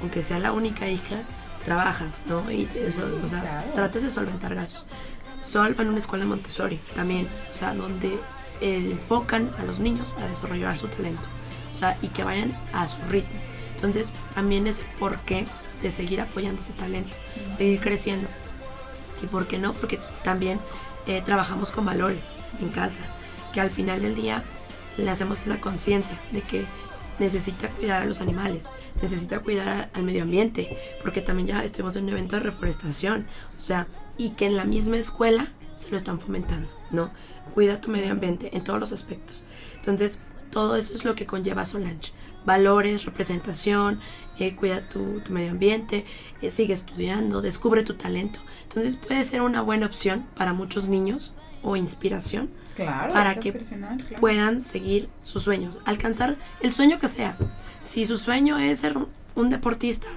[0.00, 1.16] aunque sea la única hija,
[1.66, 2.50] trabajas, ¿no?
[2.50, 4.88] Y eso, o sea, tratas de solventar gastos.
[5.42, 8.18] Sol va en una escuela Montessori también, o sea, donde
[8.62, 11.28] eh, enfocan a los niños a desarrollar su talento,
[11.70, 13.38] o sea, y que vayan a su ritmo.
[13.74, 15.46] Entonces, también es el porqué
[15.82, 17.14] de seguir apoyando ese talento,
[17.50, 18.28] seguir creciendo.
[19.22, 19.72] ¿Y por qué no?
[19.72, 20.58] Porque también
[21.06, 23.02] eh, trabajamos con valores en casa,
[23.52, 24.42] que al final del día
[24.96, 26.64] le hacemos esa conciencia de que
[27.18, 32.04] necesita cuidar a los animales, necesita cuidar al medio ambiente, porque también ya estuvimos en
[32.04, 33.86] un evento de reforestación, o sea,
[34.18, 37.10] y que en la misma escuela se lo están fomentando, ¿no?
[37.54, 39.44] Cuida tu medio ambiente en todos los aspectos.
[39.76, 40.18] Entonces,
[40.50, 42.12] todo eso es lo que conlleva Solange.
[42.44, 44.00] Valores, representación,
[44.38, 46.04] eh, cuida tu, tu medio ambiente,
[46.40, 48.40] eh, sigue estudiando, descubre tu talento.
[48.64, 53.96] Entonces puede ser una buena opción para muchos niños o inspiración Claro, para que claro.
[54.18, 57.36] puedan seguir sus sueños, alcanzar el sueño que sea.
[57.80, 58.96] Si su sueño es ser
[59.34, 60.08] un- deportista,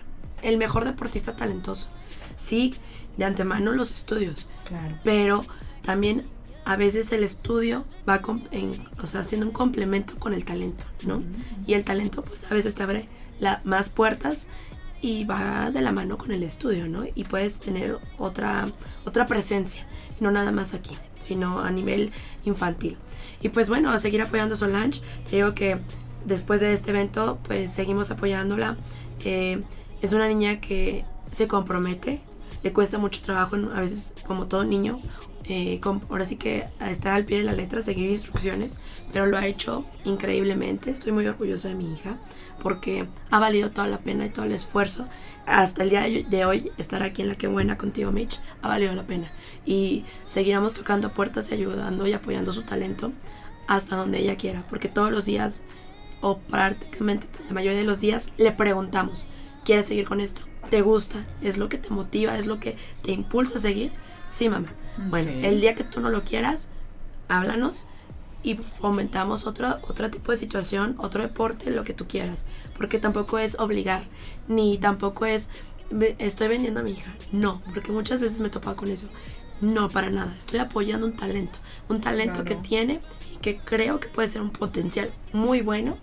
[0.41, 1.89] el mejor deportista talentoso,
[2.37, 2.75] sí,
[3.17, 4.95] de antemano los estudios, Claro.
[5.03, 5.45] pero
[5.81, 6.23] también
[6.63, 10.85] a veces el estudio va com- en, o sea, haciendo un complemento con el talento,
[11.03, 11.21] ¿no?
[11.67, 13.07] Y el talento pues a veces te abre
[13.39, 14.49] la- más puertas
[15.01, 17.03] y va de la mano con el estudio, ¿no?
[17.13, 18.71] Y puedes tener otra,
[19.05, 19.85] otra presencia,
[20.19, 22.11] no nada más aquí, sino a nivel
[22.45, 22.97] infantil.
[23.41, 25.77] Y pues bueno, seguir apoyando Solange, te digo que
[26.25, 28.77] después de este evento pues seguimos apoyándola.
[29.23, 29.61] Eh,
[30.01, 32.21] es una niña que se compromete,
[32.63, 34.99] le cuesta mucho trabajo, a veces como todo niño,
[35.47, 38.79] eh, ahora sí que estar al pie de la letra, seguir instrucciones,
[39.13, 40.89] pero lo ha hecho increíblemente.
[40.89, 42.17] Estoy muy orgullosa de mi hija
[42.61, 45.05] porque ha valido toda la pena y todo el esfuerzo.
[45.45, 48.93] Hasta el día de hoy, estar aquí en La Que Buena contigo, Mitch, ha valido
[48.93, 49.31] la pena.
[49.65, 53.11] Y seguiremos tocando puertas y ayudando y apoyando su talento
[53.67, 55.63] hasta donde ella quiera, porque todos los días,
[56.21, 59.27] o prácticamente la mayoría de los días, le preguntamos,
[59.63, 60.41] ¿quieres seguir con esto?
[60.69, 61.25] ¿Te gusta?
[61.41, 62.37] ¿Es lo que te motiva?
[62.37, 63.91] ¿Es lo que te impulsa a seguir?
[64.27, 64.69] Sí, mamá.
[65.09, 66.69] Bueno, el día que tú no lo quieras,
[67.27, 67.87] háblanos
[68.45, 72.45] y fomentamos otro, otro tipo de situación, otro deporte, lo que tú quieras.
[72.77, 74.03] Porque tampoco es obligar,
[74.47, 75.49] ni tampoco es
[75.89, 77.13] "Ve- estoy vendiendo a mi hija.
[77.31, 79.07] No, porque muchas veces me he topado con eso.
[79.61, 80.35] No, para nada.
[80.37, 81.59] Estoy apoyando un talento.
[81.89, 82.61] Un talento Claro.
[82.61, 82.99] que tiene
[83.33, 85.97] y que creo que puede ser un potencial muy bueno.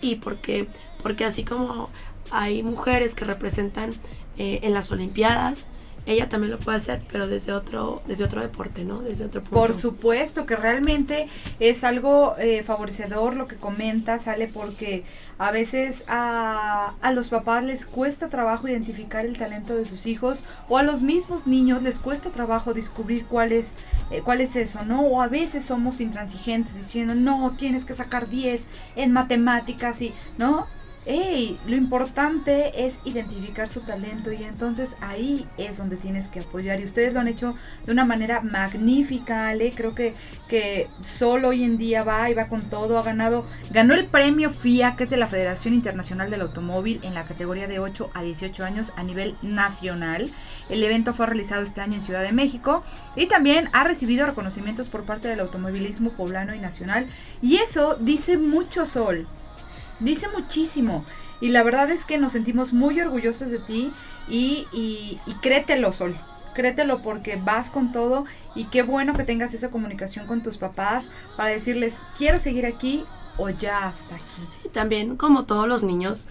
[0.00, 0.68] Y porque,
[1.02, 1.90] porque así como
[2.30, 3.94] hay mujeres que representan
[4.38, 5.66] eh, en las Olimpiadas,
[6.04, 9.02] ella también lo puede hacer, pero desde otro, desde otro deporte, ¿no?
[9.02, 9.42] Desde otro.
[9.44, 11.28] Por supuesto que realmente
[11.60, 15.04] es algo eh, favorecedor lo que comenta, sale porque
[15.38, 20.44] a veces a, a los papás les cuesta trabajo identificar el talento de sus hijos
[20.68, 23.76] o a los mismos niños les cuesta trabajo descubrir cuál es,
[24.10, 25.02] eh, cuál es eso, ¿no?
[25.02, 30.66] O a veces somos intransigentes diciendo, no, tienes que sacar 10 en matemáticas y, ¿no?
[31.04, 36.78] Ey, lo importante es identificar su talento y entonces ahí es donde tienes que apoyar
[36.78, 40.14] y ustedes lo han hecho de una manera magnífica, Ale, creo que,
[40.46, 44.48] que solo hoy en día va y va con todo, ha ganado, ganó el premio
[44.50, 48.22] FIA, que es de la Federación Internacional del Automóvil en la categoría de 8 a
[48.22, 50.30] 18 años a nivel nacional.
[50.68, 52.84] El evento fue realizado este año en Ciudad de México
[53.16, 57.08] y también ha recibido reconocimientos por parte del automovilismo poblano y nacional
[57.42, 59.26] y eso dice mucho Sol.
[60.02, 61.04] Dice muchísimo.
[61.40, 63.92] Y la verdad es que nos sentimos muy orgullosos de ti
[64.28, 66.16] y, y, y créetelo, Sol.
[66.54, 71.10] Créetelo porque vas con todo y qué bueno que tengas esa comunicación con tus papás
[71.36, 73.04] para decirles, quiero seguir aquí
[73.38, 74.68] o ya hasta aquí.
[74.72, 76.28] También, como todos los niños,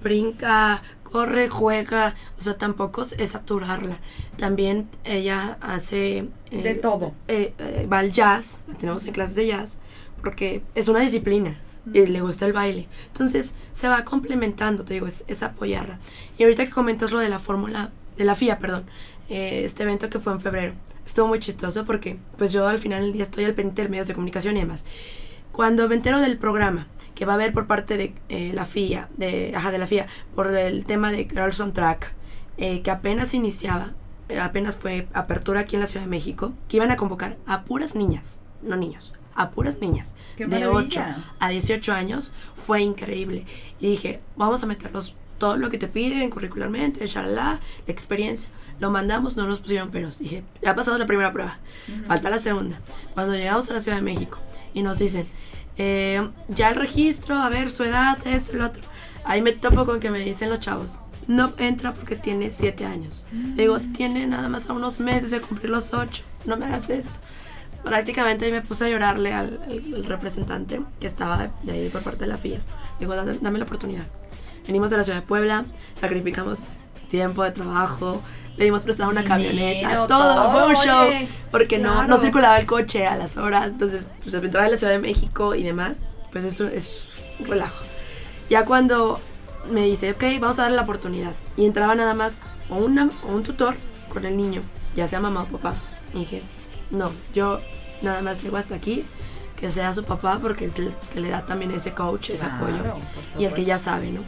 [0.00, 3.98] brinca, corre, juega, o sea, tampoco es es saturarla.
[4.38, 6.28] También ella hace...
[6.52, 7.12] eh, De todo.
[7.28, 9.78] eh, eh, va al jazz, la tenemos en clases de jazz,
[10.22, 11.58] porque es una disciplina.
[11.92, 12.88] Y le gusta el baile.
[13.08, 15.98] Entonces se va complementando, te digo, es, apoyarla.
[16.38, 18.84] Y ahorita que comentas lo de la fórmula, de la FIA, perdón,
[19.28, 20.72] eh, este evento que fue en febrero,
[21.04, 24.08] estuvo muy chistoso porque pues yo al final del día estoy al pendiente de medios
[24.08, 24.86] de comunicación y demás.
[25.52, 29.08] Cuando me entero del programa que va a haber por parte de eh, la FIA,
[29.16, 32.12] de, ajá, de la FIA, por el tema de Girls on Track,
[32.56, 33.92] eh, que apenas iniciaba,
[34.28, 37.64] eh, apenas fue apertura aquí en la Ciudad de México, que iban a convocar a
[37.64, 41.16] puras niñas, no niños, a puras niñas ¡Qué de maravilla!
[41.18, 43.46] 8 a 18 años, fue increíble.
[43.80, 48.48] Y dije, vamos a meterlos todo lo que te piden curricularmente, shalala, la experiencia.
[48.80, 50.18] Lo mandamos, no nos pusieron peros.
[50.18, 51.58] Dije, ya ha pasado la primera prueba,
[52.06, 52.80] falta la segunda.
[53.14, 54.38] Cuando llegamos a la Ciudad de México
[54.72, 55.26] y nos dicen,
[55.76, 58.82] eh, ya el registro, a ver su edad, esto y lo otro.
[59.24, 63.26] Ahí me topo con que me dicen los chavos, no entra porque tiene 7 años.
[63.32, 67.20] Digo, tiene nada más a unos meses de cumplir los 8, no me hagas esto.
[67.84, 72.02] Prácticamente me puse a llorarle al, al- al representante que estaba de, de ahí por
[72.02, 72.60] parte de la FIA.
[72.98, 74.06] Digo, dame, dame la oportunidad.
[74.66, 76.66] Venimos de la ciudad de Puebla, sacrificamos
[77.08, 78.22] tiempo de trabajo,
[78.56, 81.10] pedimos prestada una Dinero, camioneta, todo, todo, fue un show,
[81.50, 82.16] porque no, no claro.
[82.22, 85.54] circulaba el coche a las horas, entonces pues al entrar a la Ciudad de México
[85.54, 86.00] y demás,
[86.32, 87.84] pues eso es un relajo.
[88.48, 89.20] Ya cuando
[89.70, 93.32] me dice, ok, vamos a darle la oportunidad, y entraba nada más o, una, o
[93.32, 93.76] un tutor
[94.08, 94.62] con el niño,
[94.96, 95.74] ya sea mamá o papá,
[96.14, 96.42] y dije,
[96.90, 97.60] no, yo
[98.04, 99.04] nada más llego hasta aquí,
[99.58, 102.56] que sea su papá, porque es el que le da también ese coach, ese Claro,
[102.56, 102.94] apoyo,
[103.38, 104.20] y el que ya sabe, ¿no?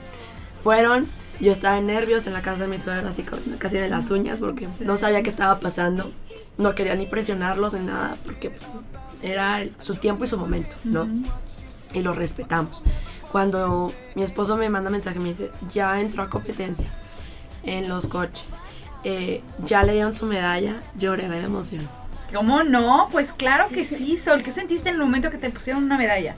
[0.63, 1.07] Fueron,
[1.41, 4.11] yo estaba en nervios en la casa de mis suegros, así con casi de las
[4.11, 6.11] uñas, porque no sabía qué estaba pasando.
[6.59, 8.51] No quería ni presionarlos ni nada, porque
[9.23, 11.07] era su tiempo y su momento, ¿no?
[11.93, 12.83] Y lo respetamos.
[13.31, 16.87] Cuando mi esposo me manda mensaje, me dice, ya entró a competencia
[17.65, 18.57] en los coches.
[19.05, 21.87] eh, ya le dieron su medalla, lloré de la emoción.
[22.37, 23.09] ¿Cómo no?
[23.13, 24.43] Pues claro que sí, Sol.
[24.43, 26.37] ¿Qué sentiste en el momento que te pusieron una medalla?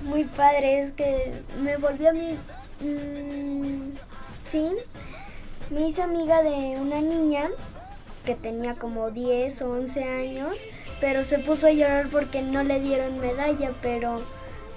[0.00, 2.32] Muy padre, es que me volví a mi...
[2.80, 3.90] mm,
[4.48, 4.70] sí,
[5.68, 7.50] me hice amiga de una niña
[8.24, 10.56] que tenía como 10 o 11 años,
[10.98, 14.22] pero se puso a llorar porque no le dieron medalla, pero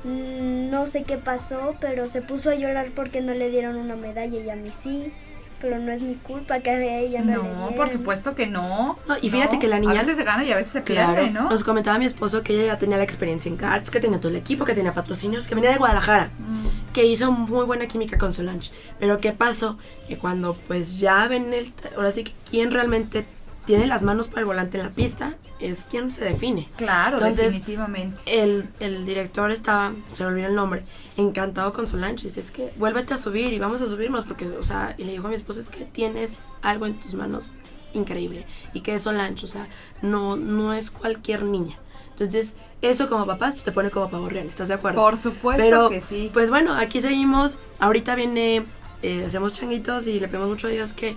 [0.03, 3.95] mm, no sé qué pasó, pero se puso a llorar porque no le dieron una
[3.95, 5.13] medalla y a mí sí,
[5.61, 8.97] pero no es mi culpa que a ella no, No, por supuesto que no.
[9.07, 10.83] No, y fíjate No, que la niña- A veces se gana y a veces se
[10.83, 11.49] Claro, pierde, ¿no?
[11.49, 14.29] nos comentaba mi esposo que ella ya tenía la experiencia en karts, que tenía todo
[14.29, 16.91] el equipo, que tenía patrocinios, que venía de Guadalajara, Mm.
[16.93, 18.71] que hizo muy buena química con Solange.
[18.99, 19.77] Pero ¿qué pasó?
[20.07, 21.71] Que cuando pues ya ven el...
[21.95, 23.25] Ahora sí que quien realmente
[23.69, 26.67] tiene las manos para el volante en la pista es quien se define.
[26.75, 28.19] Claro, Entonces, definitivamente.
[28.25, 30.81] El, el director estaba, se me olvidó el nombre,
[31.17, 32.23] encantado con Solange.
[32.23, 35.11] Dice, es que vuélvete a subir y vamos a subirnos porque, o sea, y le
[35.11, 37.53] dijo a mi esposo, es que tienes algo en tus manos
[37.93, 38.47] increíble.
[38.73, 39.67] Y que es Solange, o sea,
[40.01, 41.77] no, no es cualquier niña.
[42.09, 44.99] Entonces, eso como papá pues, te pone como pavo real, ¿estás de acuerdo?
[44.99, 46.31] Por supuesto Pero, que sí.
[46.33, 47.59] Pues bueno, aquí seguimos.
[47.77, 48.65] Ahorita viene,
[49.03, 51.15] eh, hacemos changuitos y le pedimos mucho a Dios que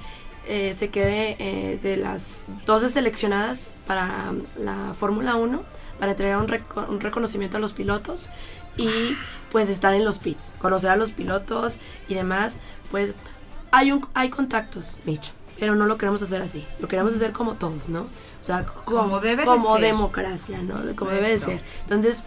[0.48, 5.62] eh, se quede eh, de las 12 seleccionadas para la Fórmula 1,
[5.98, 8.30] para entregar un, reco- un reconocimiento a los pilotos
[8.76, 9.16] y
[9.50, 11.78] pues estar en los pits, conocer a los pilotos
[12.08, 12.56] y demás.
[12.90, 13.14] Pues
[13.70, 16.64] hay, un, hay contactos, Mitch, pero no lo queremos hacer así.
[16.80, 18.02] Lo queremos hacer como todos, ¿no?
[18.02, 19.82] O sea, como, Como debe de como ser.
[19.84, 20.82] democracia, ¿no?
[20.82, 21.60] De- Como debe de ser.
[21.82, 22.24] Entonces,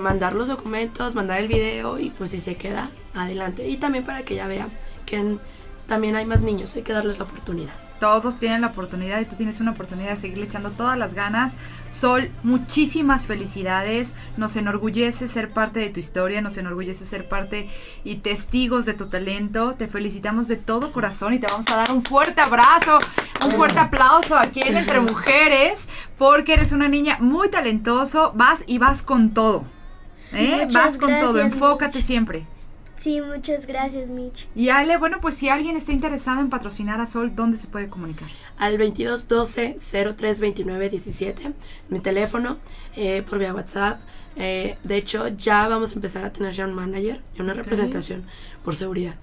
[0.00, 3.68] mandar los documentos, mandar el video y pues si se queda, adelante.
[3.68, 4.68] Y también para que ella vea
[5.06, 5.40] que en-
[5.88, 7.72] también hay más niños, hay que darles la oportunidad.
[7.98, 11.56] Todos tienen la oportunidad y tú tienes una oportunidad de seguirle echando todas las ganas.
[11.90, 14.14] Sol, muchísimas felicidades.
[14.36, 17.68] Nos enorgullece ser parte de tu historia, nos enorgullece ser parte
[18.04, 19.74] y testigos de tu talento.
[19.74, 22.98] Te felicitamos de todo corazón y te vamos a dar un fuerte abrazo,
[23.44, 28.32] un fuerte aplauso aquí en Entre Mujeres, porque eres una niña muy talentoso.
[28.36, 29.64] Vas y vas con todo.
[30.32, 30.68] ¿eh?
[30.72, 32.46] Vas con todo, enfócate siempre.
[32.98, 34.48] Sí, muchas gracias, Mitch.
[34.56, 37.88] Y Ale, bueno, pues si alguien está interesado en patrocinar a Sol, ¿dónde se puede
[37.88, 38.28] comunicar?
[38.58, 39.76] Al 22 12
[40.16, 41.42] 03 29 17,
[41.84, 42.56] es mi teléfono,
[42.96, 44.00] eh, por vía WhatsApp.
[44.36, 48.24] Eh, de hecho, ya vamos a empezar a tener ya un manager y una representación
[48.64, 49.14] por seguridad.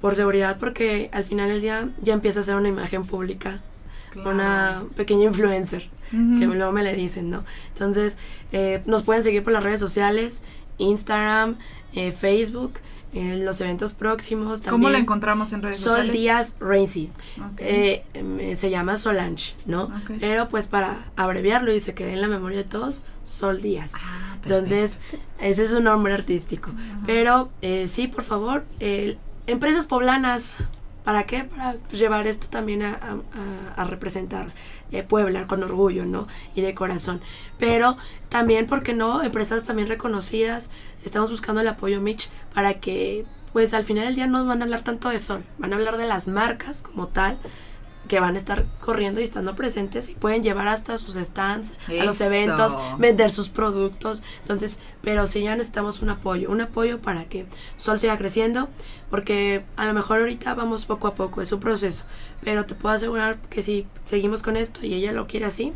[0.00, 3.60] Por seguridad, porque al final del día ya empieza a ser una imagen pública,
[4.24, 7.44] una pequeña influencer, que luego me le dicen, ¿no?
[7.68, 8.16] Entonces,
[8.50, 10.42] eh, nos pueden seguir por las redes sociales,
[10.78, 11.56] Instagram,
[11.94, 12.74] eh, Facebook,
[13.12, 14.62] en los eventos próximos.
[14.62, 15.02] ¿Cómo la también.
[15.02, 16.12] encontramos en redes Sol sociales?
[16.12, 17.10] Díaz Rainsy.
[17.58, 19.90] Eh, em, se llama Solange, ¿no?
[20.20, 23.94] Pero pues para abreviarlo y se quede en la memoria de todos, Sol Díaz.
[24.00, 24.98] Ah, Entonces,
[25.40, 26.70] ese es un nombre artístico.
[27.06, 30.56] Pero eh, sí, por favor, eh, empresas poblanas,
[31.04, 31.44] ¿para qué?
[31.44, 34.52] Para llevar esto también a, a- a- a representar
[34.92, 36.26] eh, Puebla con orgullo, ¿no?
[36.54, 37.20] Y de corazón.
[37.58, 37.96] Pero
[38.28, 39.22] también, ¿por qué no?
[39.22, 40.70] Empresas también reconocidas.
[41.04, 44.64] Estamos buscando el apoyo, Mitch, para que, pues al final del día no van a
[44.64, 47.38] hablar tanto de Sol, van a hablar de las marcas como tal
[48.10, 52.04] que van a estar corriendo y estando presentes y pueden llevar hasta sus stands a
[52.04, 54.24] los eventos, vender sus productos.
[54.40, 57.46] Entonces, pero sí ya necesitamos un apoyo, un apoyo para que
[57.76, 58.68] Sol siga creciendo,
[59.10, 62.02] porque a lo mejor ahorita vamos poco a poco, es un proceso,
[62.42, 65.72] pero te puedo asegurar que si seguimos con esto y ella lo quiere así,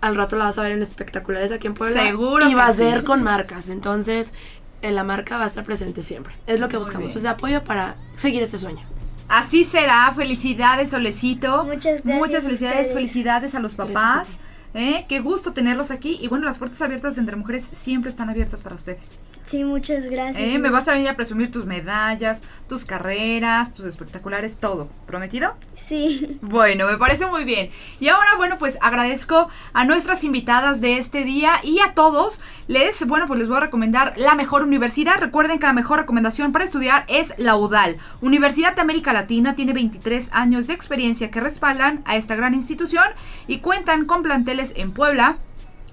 [0.00, 2.70] al rato la vas a ver en espectaculares aquí en Puebla Seguro y va a
[2.72, 2.78] sí.
[2.78, 3.68] ser con marcas.
[3.68, 4.32] Entonces,
[4.80, 6.34] en la marca va a estar presente siempre.
[6.46, 7.16] Es lo que Muy buscamos, bien.
[7.16, 8.86] es de apoyo para seguir este sueño.
[9.32, 10.12] Así será.
[10.14, 11.64] Felicidades, Solecito.
[11.64, 14.38] Muchas gracias Muchas felicidades, felicidades a los papás.
[14.74, 15.04] ¿Eh?
[15.08, 16.18] Qué gusto tenerlos aquí.
[16.20, 19.18] Y bueno, las puertas abiertas de Entre Mujeres siempre están abiertas para ustedes.
[19.44, 20.52] Sí, muchas gracias.
[20.52, 20.58] ¿Eh?
[20.58, 24.88] Me vas a venir a presumir tus medallas, tus carreras, tus espectaculares, todo.
[25.06, 25.54] ¿Prometido?
[25.76, 26.38] Sí.
[26.42, 27.70] Bueno, me parece muy bien.
[27.98, 32.40] Y ahora, bueno, pues agradezco a nuestras invitadas de este día y a todos.
[32.68, 35.18] Les, bueno, pues les voy a recomendar la mejor universidad.
[35.18, 37.96] Recuerden que la mejor recomendación para estudiar es la UDAL.
[38.20, 43.04] Universidad de América Latina tiene 23 años de experiencia que respaldan a esta gran institución
[43.46, 45.38] y cuentan con planteles en Puebla,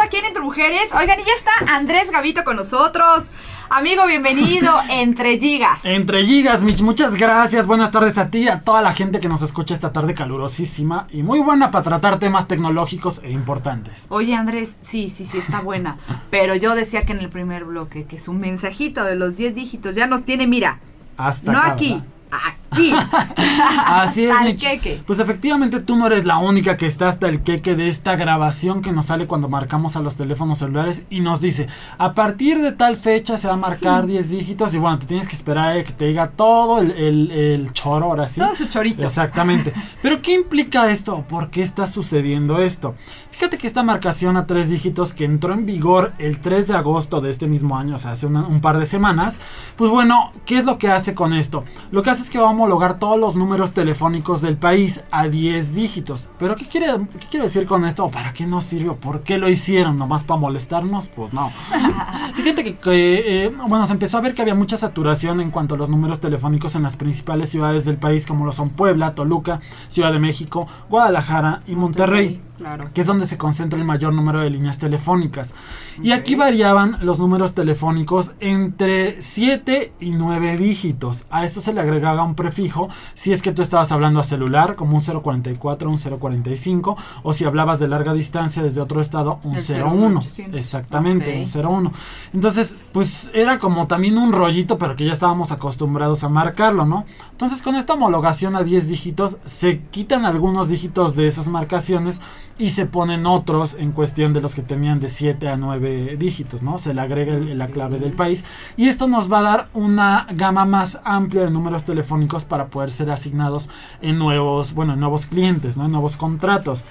[0.06, 0.94] Aquí en Entre Mujeres.
[0.94, 3.32] Oigan, y ya está Andrés Gavito con nosotros.
[3.70, 5.84] Amigo, bienvenido Entre Gigas.
[5.84, 7.66] Entre gigas, Mitch, muchas gracias.
[7.66, 11.08] Buenas tardes a ti y a toda la gente que nos escucha esta tarde calurosísima
[11.12, 14.06] y muy buena para tratar temas tecnológicos e importantes.
[14.10, 15.98] Oye, Andrés, sí, sí, sí, está buena.
[16.30, 19.96] Pero yo decía que en el primer bloque que su mensajito de los 10 dígitos
[19.96, 20.80] ya nos tiene, mira,
[21.18, 22.06] Hasta no acá, aquí, ¿verdad?
[22.46, 22.92] Aquí.
[23.86, 25.02] Así es, Hasta el queque.
[25.06, 28.82] Pues efectivamente tú no eres la única que está hasta el queque de esta grabación
[28.82, 31.68] que nos sale cuando marcamos a los teléfonos celulares y nos dice,
[31.98, 35.28] a partir de tal fecha se va a marcar 10 dígitos y bueno, te tienes
[35.28, 38.40] que esperar a que te diga todo el, el- el choro ahora sí.
[38.42, 39.04] Todo su chorito.
[39.04, 39.74] Exactamente.
[40.02, 41.26] Pero ¿qué implica esto?
[41.28, 42.96] ¿Por qué está sucediendo esto?
[43.38, 47.20] Fíjate que esta marcación a tres dígitos que entró en vigor el 3 de agosto
[47.20, 49.42] de este mismo año, o sea, hace una- un par de semanas,
[49.76, 51.66] pues bueno, ¿qué es lo que hace con esto?
[51.92, 55.28] Lo que hace es que va a homologar todos los números telefónicos del país a
[55.28, 56.30] 10 dígitos.
[56.40, 56.88] ¿Pero qué quiere,
[57.20, 58.06] qué quiere decir con esto?
[58.06, 58.96] ¿O ¿Para qué nos sirvió?
[58.96, 59.98] ¿Por qué lo hicieron?
[59.98, 61.10] ¿Nomás para molestarnos?
[61.10, 61.52] Pues no.
[62.36, 65.76] Fíjate que, que, eh, bueno, se empezó a ver que había mucha saturación en cuanto
[65.76, 69.60] a los números telefónicos en las principales ciudades del país, como lo son Puebla, Toluca,
[69.90, 72.42] Ciudad de México, Guadalajara y Monterrey.
[72.58, 72.90] Claro.
[72.94, 75.54] que es donde se concentra el mayor número de líneas telefónicas.
[76.02, 81.26] Y aquí variaban los números telefónicos entre 7 y 9 dígitos.
[81.30, 84.76] A esto se le agregaba un prefijo si es que tú estabas hablando a celular,
[84.76, 89.56] como un 044, un 045, o si hablabas de larga distancia desde otro estado, un
[89.56, 90.20] El 01.
[90.22, 90.60] 0800.
[90.60, 91.56] Exactamente, Ok.
[91.56, 91.92] un 01.
[92.34, 97.06] Entonces, pues era como también un rollito, pero que ya estábamos acostumbrados a marcarlo, ¿no?
[97.32, 102.20] Entonces, con esta homologación a 10 dígitos, se quitan algunos dígitos de esas marcaciones
[102.58, 106.62] y se ponen otros en cuestión de los que tenían de 7 a 9 dígitos,
[106.62, 106.78] ¿no?
[106.78, 108.44] Se le agrega la clave del país
[108.78, 112.92] y esto nos va a dar una gama más amplia de números telefónicos para poder
[112.92, 113.70] ser asignados
[114.02, 115.86] en nuevos, bueno, en nuevos clientes, ¿no?
[115.86, 116.86] En nuevos contratos.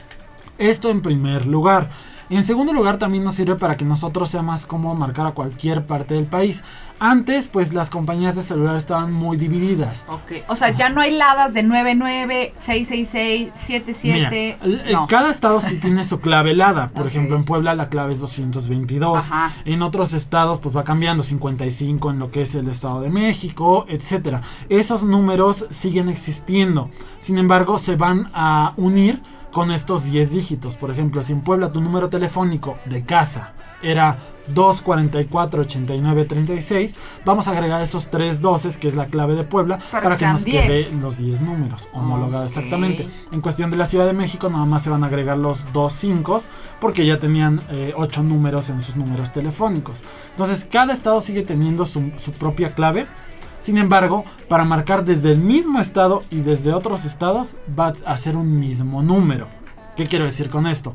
[0.59, 1.91] Esto en primer lugar.
[2.35, 5.87] En segundo lugar también nos sirve para que nosotros sea más cómodo marcar a cualquier
[5.87, 6.65] parte del país.
[7.01, 10.05] Antes pues las compañías de celular estaban muy divididas.
[10.09, 10.43] Ok.
[10.49, 14.59] O sea, ya no hay ladas de 99, 666, 77.
[14.63, 15.07] Mira, el- el- no.
[15.07, 16.89] cada estado sí tiene su clave helada.
[16.95, 17.09] Por Ok.
[17.09, 19.19] ejemplo, en Puebla la clave es 222.
[19.19, 19.53] Ajá.
[19.65, 23.87] En otros estados pues va cambiando 55 en lo que es el Estado de México,
[23.89, 24.43] etcétera.
[24.69, 26.91] Esos números siguen existiendo.
[27.21, 29.21] Sin embargo, se van a unir
[29.55, 30.77] con estos 10 dígitos.
[30.77, 33.53] Por ejemplo, si en Puebla tu número telefónico de casa
[33.83, 39.45] era 244 89 36, vamos a agregar esos tres doces, que es la clave de
[39.45, 40.63] Puebla, Para para, que nos 10.
[40.67, 43.09] quede los 10 números homologados exactamente.
[43.31, 45.93] En cuestión de la Ciudad de México, nada más se van a agregar los dos
[45.93, 46.41] 5
[46.81, 47.63] porque ya tenían
[47.97, 50.03] 8 números en sus números telefónicos.
[50.33, 53.07] Entonces, cada estado sigue teniendo su, su propia clave.
[53.65, 58.37] Sin embargo, para marcar desde el mismo estado y desde otros estados, va a ser
[58.37, 59.49] un mismo número.
[59.97, 60.95] ¿Qué quiero decir con esto?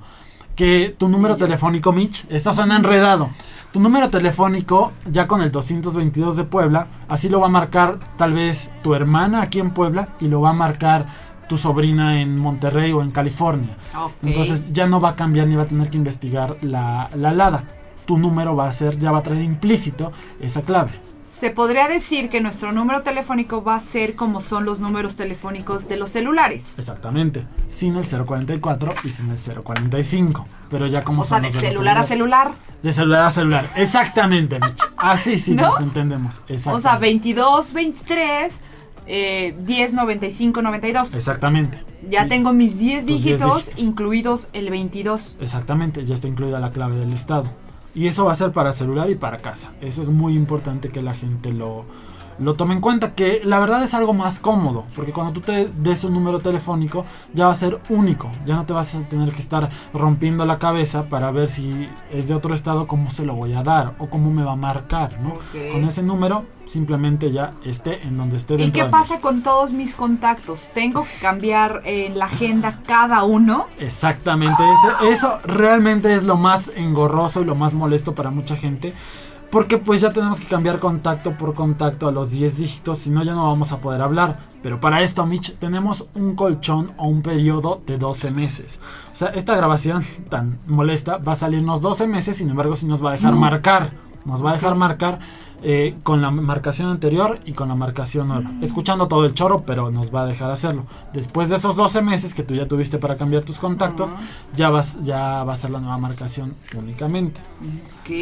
[0.55, 3.31] Que tu número telefónico, Mitch, esto suena enredado.
[3.73, 8.33] Tu número telefónico, ya con el 222 de Puebla, así lo va a marcar tal
[8.33, 11.07] vez tu hermana aquí en Puebla y lo va a marcar
[11.49, 13.75] tu sobrina en Monterrey o en California.
[14.21, 17.63] Entonces ya no va a cambiar ni va a tener que investigar la, la LADA.
[18.05, 21.08] Tu número va a ser, ya va a traer implícito esa clave.
[21.39, 25.87] Se podría decir que nuestro número telefónico va a ser como son los números telefónicos
[25.87, 26.77] de los celulares.
[26.77, 27.45] Exactamente.
[27.69, 30.45] Sin el 044 y sin el 045.
[30.69, 32.51] Pero ya como O sea, son de los celular a celular.
[32.83, 33.69] De celular a celular.
[33.77, 34.81] Exactamente, Mitch.
[34.97, 35.67] Así sí ¿No?
[35.67, 36.41] nos entendemos.
[36.65, 38.61] O sea, 22, 23,
[39.07, 41.13] eh, 10, 95, 92.
[41.15, 41.81] Exactamente.
[42.09, 42.29] Ya Sí.
[42.29, 43.81] tengo mis 10 Tus 10 dígitos, dígitos.
[43.83, 45.37] incluidos el 22.
[45.39, 47.45] Exactamente, ya está incluida la clave del estado.
[47.95, 49.71] Y eso va a ser para celular y para casa.
[49.81, 51.85] Eso es muy importante que la gente lo,
[52.39, 53.13] lo tome en cuenta.
[53.13, 54.85] Que la verdad es algo más cómodo.
[54.95, 58.29] Porque cuando tú te des un número telefónico, ya va a ser único.
[58.45, 62.27] Ya no te vas a tener que estar rompiendo la cabeza para ver si es
[62.27, 65.19] de otro estado, cómo se lo voy a dar o cómo me va a marcar.
[65.21, 65.37] ¿no?
[65.71, 69.95] Con ese número, simplemente ya esté en donde esté ¿Y qué pasa con todos mis
[69.95, 70.69] contactos?
[70.73, 73.65] ¿Tengo que cambiar en la agenda cada uno?
[73.79, 78.93] Exactamente, eso, eso realmente es lo más engorroso y lo más molesto para mucha gente.
[79.51, 83.23] Porque pues ya tenemos que cambiar contacto por contacto a los 10 dígitos, si no
[83.23, 84.37] ya no vamos a poder hablar.
[84.61, 88.79] Pero para esto, Mitch, tenemos un colchón o un periodo de 12 meses.
[89.11, 93.03] O sea, esta grabación tan molesta va a salirnos 12 meses, sin embargo, sí nos
[93.03, 93.39] va a dejar No.
[93.39, 93.89] marcar.
[94.25, 95.19] Nos va a dejar marcar
[95.61, 98.51] eh, con la marcación anterior y con la marcación nueva.
[98.61, 100.85] Escuchando todo el choro, pero nos va a dejar hacerlo.
[101.13, 104.09] Después de esos 12 meses que tú ya tuviste para cambiar tus contactos,
[104.55, 107.41] ya, vas, ya va a ser la nueva marcación únicamente.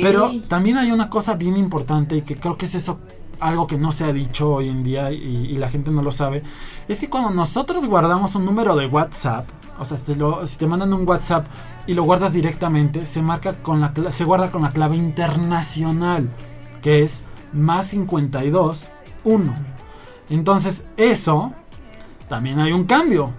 [0.01, 2.99] Pero también hay una cosa bien importante y que creo que es eso
[3.39, 6.11] algo que no se ha dicho hoy en día y, y la gente no lo
[6.11, 6.41] sabe,
[6.87, 9.47] es que cuando nosotros guardamos un número de WhatsApp,
[9.79, 11.45] o sea, si, lo- si te mandan un WhatsApp
[11.85, 16.29] y lo guardas directamente, se marca con la se guarda con la clave internacional,
[16.81, 17.21] que es
[17.53, 18.83] más 52
[19.23, 19.53] 1.
[20.29, 21.53] Entonces, eso
[22.27, 23.31] también hay un cambio,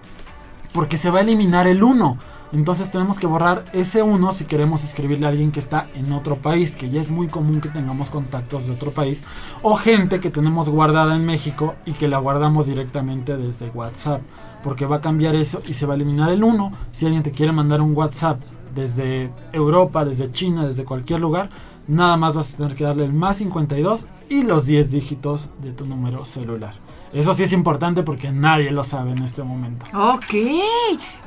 [0.73, 2.17] porque se va a eliminar el 1.
[2.51, 6.37] Entonces tenemos que borrar ese 1 si queremos escribirle a alguien que está en otro
[6.37, 9.23] país, que ya es muy común que tengamos contactos de otro país,
[9.61, 14.21] o gente que tenemos guardada en México y que la guardamos directamente desde WhatsApp,
[14.63, 16.73] porque va a cambiar eso y se va a eliminar el 1.
[16.91, 18.41] Si alguien te quiere mandar un WhatsApp
[18.73, 21.51] desde Europa, desde China, desde cualquier lugar,
[21.89, 25.71] nada más vas a tener que darle el más 52 y los 10 dígitos de
[25.73, 26.73] tu número celular.
[27.11, 29.83] Eso sí es importante porque nadie lo sabe en este momento.
[29.93, 30.27] Ok,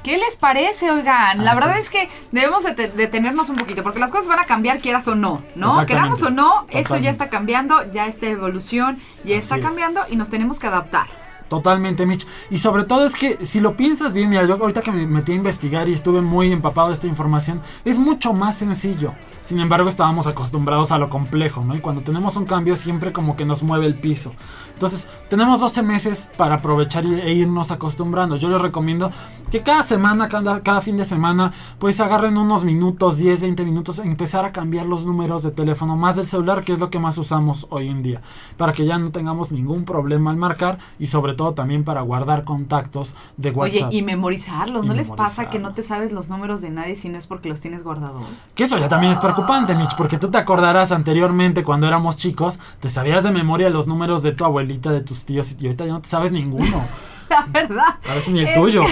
[0.04, 1.44] ¿qué les parece, oigan?
[1.44, 1.84] La Así verdad es.
[1.86, 5.08] es que debemos de te- detenernos un poquito, porque las cosas van a cambiar quieras
[5.08, 5.84] o no, ¿no?
[5.86, 9.62] Queramos o no, esto ya está cambiando, ya esta evolución ya está es.
[9.64, 11.06] cambiando y nos tenemos que adaptar.
[11.52, 12.26] Totalmente, Mitch.
[12.48, 15.32] Y sobre todo es que si lo piensas bien, mira, yo ahorita que me metí
[15.32, 19.12] a investigar y estuve muy empapado de esta información, es mucho más sencillo.
[19.42, 21.76] Sin embargo, estábamos acostumbrados a lo complejo, ¿no?
[21.76, 24.32] Y cuando tenemos un cambio siempre como que nos mueve el piso.
[24.72, 28.36] Entonces, tenemos 12 meses para aprovechar e irnos acostumbrando.
[28.36, 29.12] Yo les recomiendo
[29.50, 33.98] que cada semana, cada, cada fin de semana, pues agarren unos minutos, 10, 20 minutos,
[33.98, 37.18] empezar a cambiar los números de teléfono, más del celular, que es lo que más
[37.18, 38.22] usamos hoy en día,
[38.56, 42.44] para que ya no tengamos ningún problema al marcar y sobre todo también para guardar
[42.44, 43.88] contactos de WhatsApp.
[43.88, 46.94] Oye, y memorizarlos, Y ¿no les pasa que no te sabes los números de nadie
[46.94, 48.24] si no es porque los tienes guardados?
[48.54, 52.58] Que eso ya también es preocupante, Mitch, porque tú te acordarás anteriormente cuando éramos chicos,
[52.80, 55.92] te sabías de memoria los números de tu abuelita, de tus tíos, y ahorita ya
[55.92, 56.84] no te sabes ninguno.
[57.32, 57.96] La verdad.
[58.10, 58.82] A veces ni el Eh, tuyo.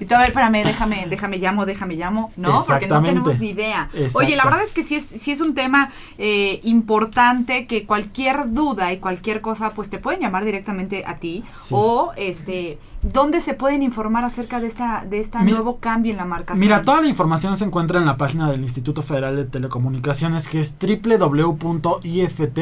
[0.00, 2.30] Y tú, a ver, espérame, déjame, déjame llamo, déjame llamo.
[2.36, 3.88] No, porque no tenemos ni idea.
[3.94, 4.18] Exacto.
[4.18, 8.52] Oye, la verdad es que sí es, sí es un tema eh, importante que cualquier
[8.52, 11.44] duda y cualquier cosa, pues te pueden llamar directamente a ti.
[11.60, 11.74] Sí.
[11.76, 16.24] O este, ¿dónde se pueden informar acerca de esta, de este nuevo cambio en la
[16.26, 16.60] marcación?
[16.60, 20.60] Mira, toda la información se encuentra en la página del Instituto Federal de Telecomunicaciones que
[20.60, 20.74] es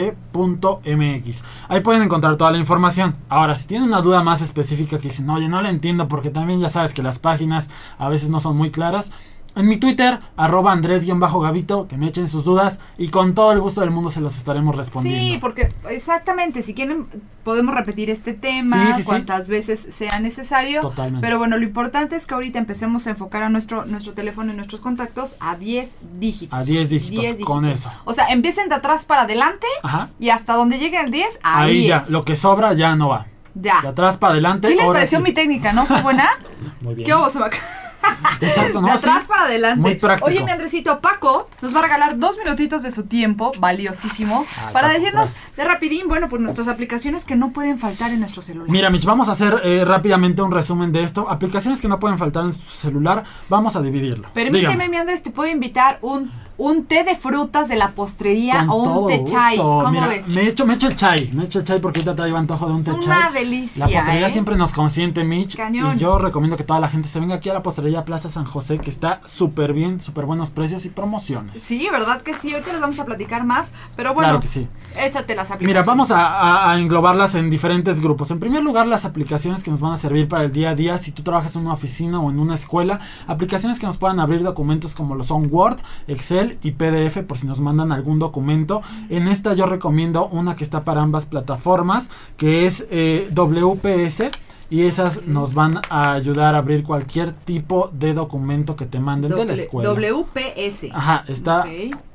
[0.09, 1.43] www.ift.mx.
[1.69, 3.15] Ahí pueden encontrar toda la información.
[3.29, 6.61] Ahora, si tienen una duda más específica que dicen, oye, no la entiendo porque también
[6.61, 9.11] ya sabes que las páginas a veces no son muy claras.
[9.57, 13.81] En mi Twitter, arroba Andrés-Gavito, que me echen sus dudas y con todo el gusto
[13.81, 15.21] del mundo se los estaremos respondiendo.
[15.21, 17.09] Sí, porque exactamente, si quieren
[17.43, 19.05] podemos repetir este tema Sí, sí, sí.
[19.05, 20.83] cuantas veces sea necesario.
[20.83, 21.27] Totalmente.
[21.27, 24.55] Pero bueno, lo importante es que ahorita empecemos a enfocar a nuestro, nuestro teléfono y
[24.55, 26.57] nuestros contactos a 10 dígitos.
[26.57, 27.91] A 10 dígitos, con eso.
[28.05, 30.11] O sea, empiecen de atrás para adelante Ajá.
[30.21, 33.27] y hasta donde llegue el 10, ahí, Ahí ya, lo que sobra ya no va.
[33.61, 33.81] Ya.
[33.83, 34.69] De atrás para adelante.
[34.69, 35.25] ¿Qué les ahora pareció sí.
[35.25, 35.87] mi técnica, no?
[35.87, 36.29] ¿Fue buena?
[36.81, 37.07] Muy bien.
[37.07, 37.59] ¿Qué hubo, se me ac-
[38.41, 38.87] Exacto, ¿no?
[38.87, 39.29] de atrás Sí.
[39.29, 39.81] para adelante.
[39.81, 40.29] Muy práctico.
[40.29, 44.73] Oye, mi Andresito, Paco nos va a regalar dos minutitos de su tiempo, valiosísimo, Ay,
[44.73, 45.57] para Paco, decirnos gracias.
[45.57, 48.71] de rapidín, bueno, pues nuestras aplicaciones que no pueden faltar en nuestro celular.
[48.71, 51.29] Mira, Mitch, vamos a hacer eh, rápidamente un resumen de esto.
[51.29, 54.29] Aplicaciones que no pueden faltar en su celular, vamos a dividirlo.
[54.33, 54.89] Permíteme, Dígame.
[54.89, 59.01] mi Andrés, te puedo invitar un, un té de frutas de la postrería Con o
[59.03, 59.57] un té chai.
[59.57, 60.27] ¿Cómo Mira, ves?
[60.29, 62.17] Me he hecho, me he hecho el chai, me he hecho el chai porque ahorita
[62.17, 63.01] traigo antojo de un Es té una
[63.31, 63.33] chai.
[63.45, 64.31] delicia, La postrería ¿eh?
[64.31, 65.57] siempre nos consiente, Mitch.
[65.57, 65.97] Cañón.
[65.97, 68.45] Y yo recomiendo que toda la gente se venga aquí a la postrería Plaza San
[68.45, 71.63] José, que está súper bien, súper buenos precios y promociones.
[71.63, 72.53] Sí, ¿verdad que sí?
[72.53, 74.67] Ahorita les vamos a platicar más, pero bueno, Claro que sí.
[74.99, 75.69] échate las aplicaciones.
[75.69, 78.31] Mira, vamos a, a- a englobarlas en diferentes grupos.
[78.33, 80.99] En primer lugar, las aplicaciones que nos van a servir para el día a día
[80.99, 82.99] si tú trabajas en una oficina o en una escuela.
[83.29, 85.79] Aplicaciones que nos puedan abrir documentos como lo son Word,
[86.09, 88.83] Excel, Excel y PDF por si nos mandan algún documento.
[89.09, 94.31] En esta yo recomiendo una que está para ambas plataformas, que es eh, WPS.
[94.71, 99.35] Y esas nos van a ayudar a abrir cualquier tipo de documento que te manden
[99.35, 99.91] de la escuela.
[99.91, 100.89] WPS.
[100.93, 101.65] Ajá, está.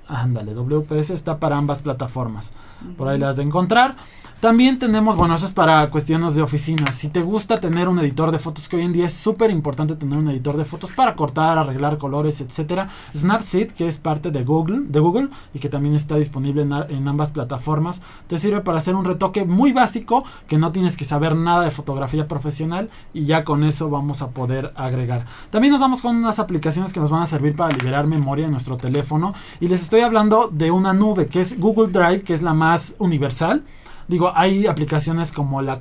[0.08, 2.54] Ándale, WPS está para ambas plataformas.
[2.96, 3.96] Por ahí las de encontrar.
[4.44, 6.92] También tenemos, bueno, eso es para cuestiones de oficina.
[6.92, 9.96] Si te gusta tener un editor de fotos, que hoy en día es súper importante
[9.96, 12.90] tener un editor de fotos para cortar, arreglar colores, etcétera.
[13.16, 17.08] Snapseed, que es parte de Google, de Google y que también está disponible en, en
[17.08, 21.38] ambas plataformas, te sirve para hacer un retoque muy básico que no tienes que saber
[21.38, 25.26] nada de fotografía profesional y ya con eso vamos a poder agregar.
[25.52, 28.52] También nos vamos con unas aplicaciones que nos van a servir para liberar memoria en
[28.52, 32.42] nuestro teléfono y les estoy hablando de una nube que es Google Drive, que es
[32.42, 33.64] la más universal.
[34.08, 35.80] Digo, hay aplicaciones como la,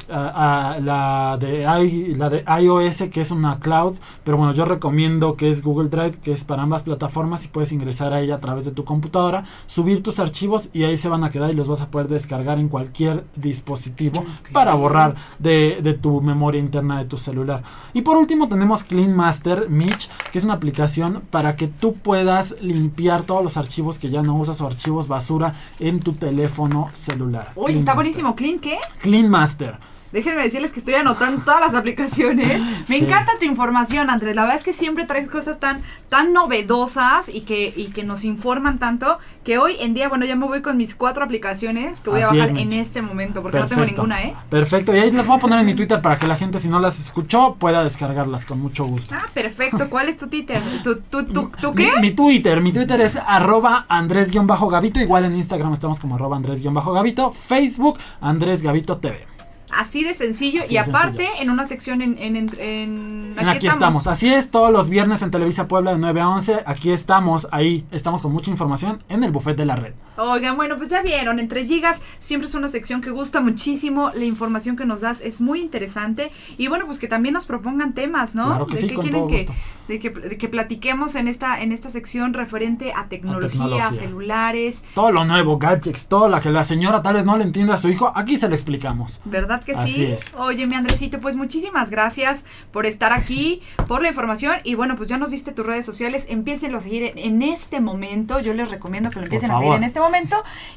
[0.81, 5.51] la, de, i- la de iOS, que es una cloud, pero bueno, yo recomiendo que
[5.51, 8.65] es Google Drive, que es para ambas plataformas y puedes ingresar a ella a través
[8.65, 11.81] de tu computadora, subir tus archivos y ahí se van a quedar y los vas
[11.83, 17.17] a poder descargar en cualquier dispositivo para borrar de, de tu memoria interna de tu
[17.17, 17.63] celular.
[17.95, 22.57] Y por último tenemos Clean Master Mitch, que es una aplicación para que tú puedas
[22.61, 27.53] limpiar todos los archivos que ya no usas o archivos basura en tu teléfono celular.
[27.57, 27.93] Uy, está.
[28.13, 28.37] Buenísimo.
[28.37, 28.79] ¿Clean qué?
[29.01, 29.79] Clean Master.
[30.13, 32.61] Déjenme decirles que estoy anotando todas las aplicaciones.
[32.89, 33.05] Me Sí.
[33.05, 34.37] encanta tu información, Andrés.
[34.37, 38.25] La verdad es que siempre traes cosas tan, tan novedosas y que, y que nos
[38.25, 42.11] informan tanto que hoy en día, bueno, ya me voy con mis cuatro aplicaciones que
[42.11, 44.35] voy Así a es, bajar en este momento porque no tengo ninguna, ¿eh?
[44.51, 46.69] Perfecto, y ahí las voy a poner en mi Twitter para que la gente, si
[46.69, 49.15] no las escuchó, pueda descargarlas con mucho gusto.
[49.17, 49.89] Ah, perfecto.
[49.89, 50.61] ¿Cuál es tu Twitter?
[50.85, 51.91] ¿Tu, tu, tu, tu Mi, qué?
[52.01, 57.99] mi Twitter, mi Twitter es arroba Andrés-Gavito, igual en Instagram estamos como arroba Andrés-Gavito, Facebook
[58.21, 59.27] Andrés Gavito TV.
[59.73, 60.61] Así de sencillo.
[60.61, 61.43] Así y de aparte, sencillo.
[61.43, 62.19] en una sección en...
[62.19, 64.07] en, en- en- En aquí, estamos.
[64.07, 67.85] así es, todos los viernes en Televisa Puebla de 9 a 11, aquí estamos, ahí
[67.91, 69.95] estamos con mucha información en el buffet de la red.
[70.17, 74.25] Oigan, bueno, pues ya vieron, entre gigas siempre es una sección que gusta muchísimo, la
[74.25, 78.35] información que nos das es muy interesante y bueno, pues que también nos propongan temas,
[78.35, 78.47] ¿no?
[78.47, 79.49] Claro que de sí, qué con quieren todo que,
[79.89, 83.93] de que de que platiquemos en esta en esta sección referente a tecnología, tecnología.
[83.93, 87.75] celulares, Todo lo nuevo, gadgets, todo lo que la señora tal vez no le entienda
[87.75, 89.21] a su hijo, aquí se lo explicamos.
[89.25, 90.05] ¿verdad que Así sí?
[90.05, 90.33] es.
[90.37, 95.09] Oye, mi Andresito, pues muchísimas gracias por estar aquí, por la información y bueno, pues
[95.09, 98.71] ya nos diste tus redes sociales, empiécenlo a seguir en, en este momento, yo les
[98.71, 100.02] recomiendo que lo empiecen a seguir en este momento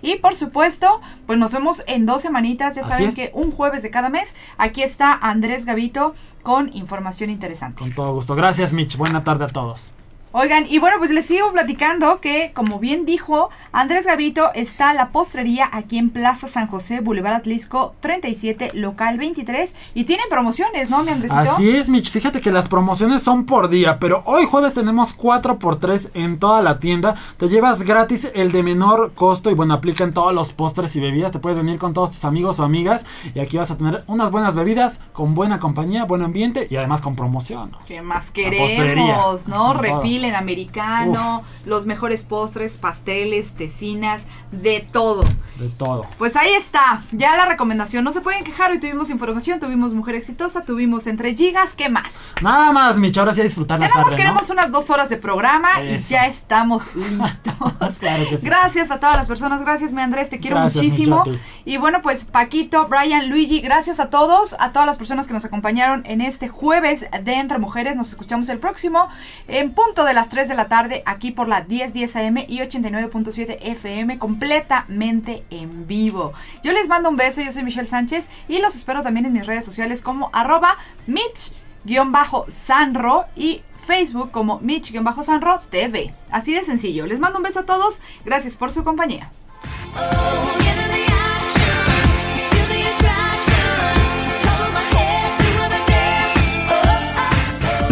[0.02, 3.16] y por supuesto, pues nos vemos en dos semanitas, ya Así saben es.
[3.16, 7.80] que un jueves de cada mes, aquí está Andrés Gavito con información interesante.
[7.80, 8.36] Con todo gusto.
[8.36, 8.98] Gracias, Mitch.
[8.98, 9.92] Buena tarde a todos.
[10.38, 15.12] Oigan, y bueno, pues les sigo platicando que, como bien dijo Andrés Gavito, está la
[15.12, 21.04] postrería aquí en Plaza San José, Boulevard Atlisco 37, local 23, y tienen promociones, ¿no,
[21.04, 21.40] mi Andresito?
[21.40, 22.12] Así es, Mitch.
[22.12, 26.80] Fíjate que las promociones son por día, pero hoy jueves tenemos 4x3 en toda la
[26.80, 27.16] tienda.
[27.38, 31.32] Te llevas gratis el de menor costo y bueno, aplican todos los postres y bebidas.
[31.32, 34.32] Te puedes venir con todos tus amigos o amigas y aquí vas a tener unas
[34.32, 37.72] buenas bebidas con buena compañía, buen ambiente y además con promoción.
[37.88, 39.68] ¿Qué más queremos, no?
[39.68, 39.78] Con
[40.26, 45.24] en americano, los mejores postres, pasteles, tecinas, de todo.
[45.58, 46.06] De todo.
[46.18, 48.04] Pues ahí está, ya la recomendación.
[48.04, 52.14] No se pueden quejar, hoy tuvimos información, tuvimos Mujer Exitosa, tuvimos Entre Gigas, ¿qué más?
[52.42, 53.18] Nada más, Mitch.
[53.18, 54.18] Ahora sí a disfrutar la Ya más tarde, ¿no?
[54.18, 57.96] queremos unas dos horas de programa y ya estamos listos.
[58.00, 58.46] Claro que sí.
[58.46, 61.24] Gracias a todas las personas, gracias mi Andrés, te quiero Gracias, muchísimo.
[61.66, 65.46] Y bueno, pues Paquito, Brian, Luigi, gracias a todos, a todas las personas que nos
[65.46, 67.96] acompañaron en este jueves de Entre Mujeres.
[67.96, 69.10] Nos escuchamos el próximo
[69.48, 73.58] en punto de las 3 de la tarde aquí por la 1010 AM y 89.7
[73.62, 76.34] FM completamente en vivo.
[76.64, 79.48] Yo les mando un beso, yo soy Michelle Sánchez y los espero también en mis
[79.48, 86.14] redes sociales como arroba Mitch-Sanro y Facebook como Mitch-Sanro TV.
[86.30, 87.08] Así de sencillo.
[87.08, 88.04] Les mando un beso a todos.
[88.24, 89.32] Gracias por su compañía.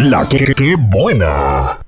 [0.04, 1.80] La que, que buena.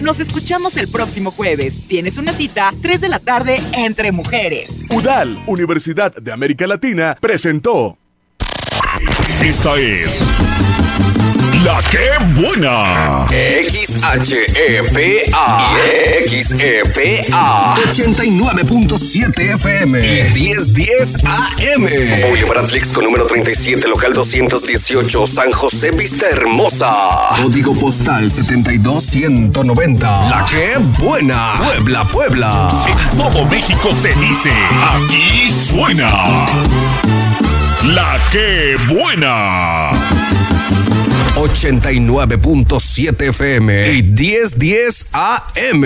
[0.00, 1.86] Nos escuchamos el próximo jueves.
[1.88, 4.84] Tienes una cita 3 de la tarde entre mujeres.
[4.90, 7.98] UDAL, Universidad de América Latina, presentó
[9.42, 10.24] Esta es
[11.64, 13.26] La que buena.
[13.30, 21.88] XHEPA y XEPA 89.7 FM y 1010 AM
[22.22, 26.92] Boulevard Atlixco número 37 local 218 San José Vista Hermosa.
[27.42, 31.54] Código postal 72190 La que buena.
[31.58, 32.70] Puebla Puebla.
[32.86, 34.52] En todo México se dice,
[34.94, 36.10] aquí suena.
[37.82, 39.90] La que buena.
[41.36, 45.84] 89.7 FM y 1010 AM.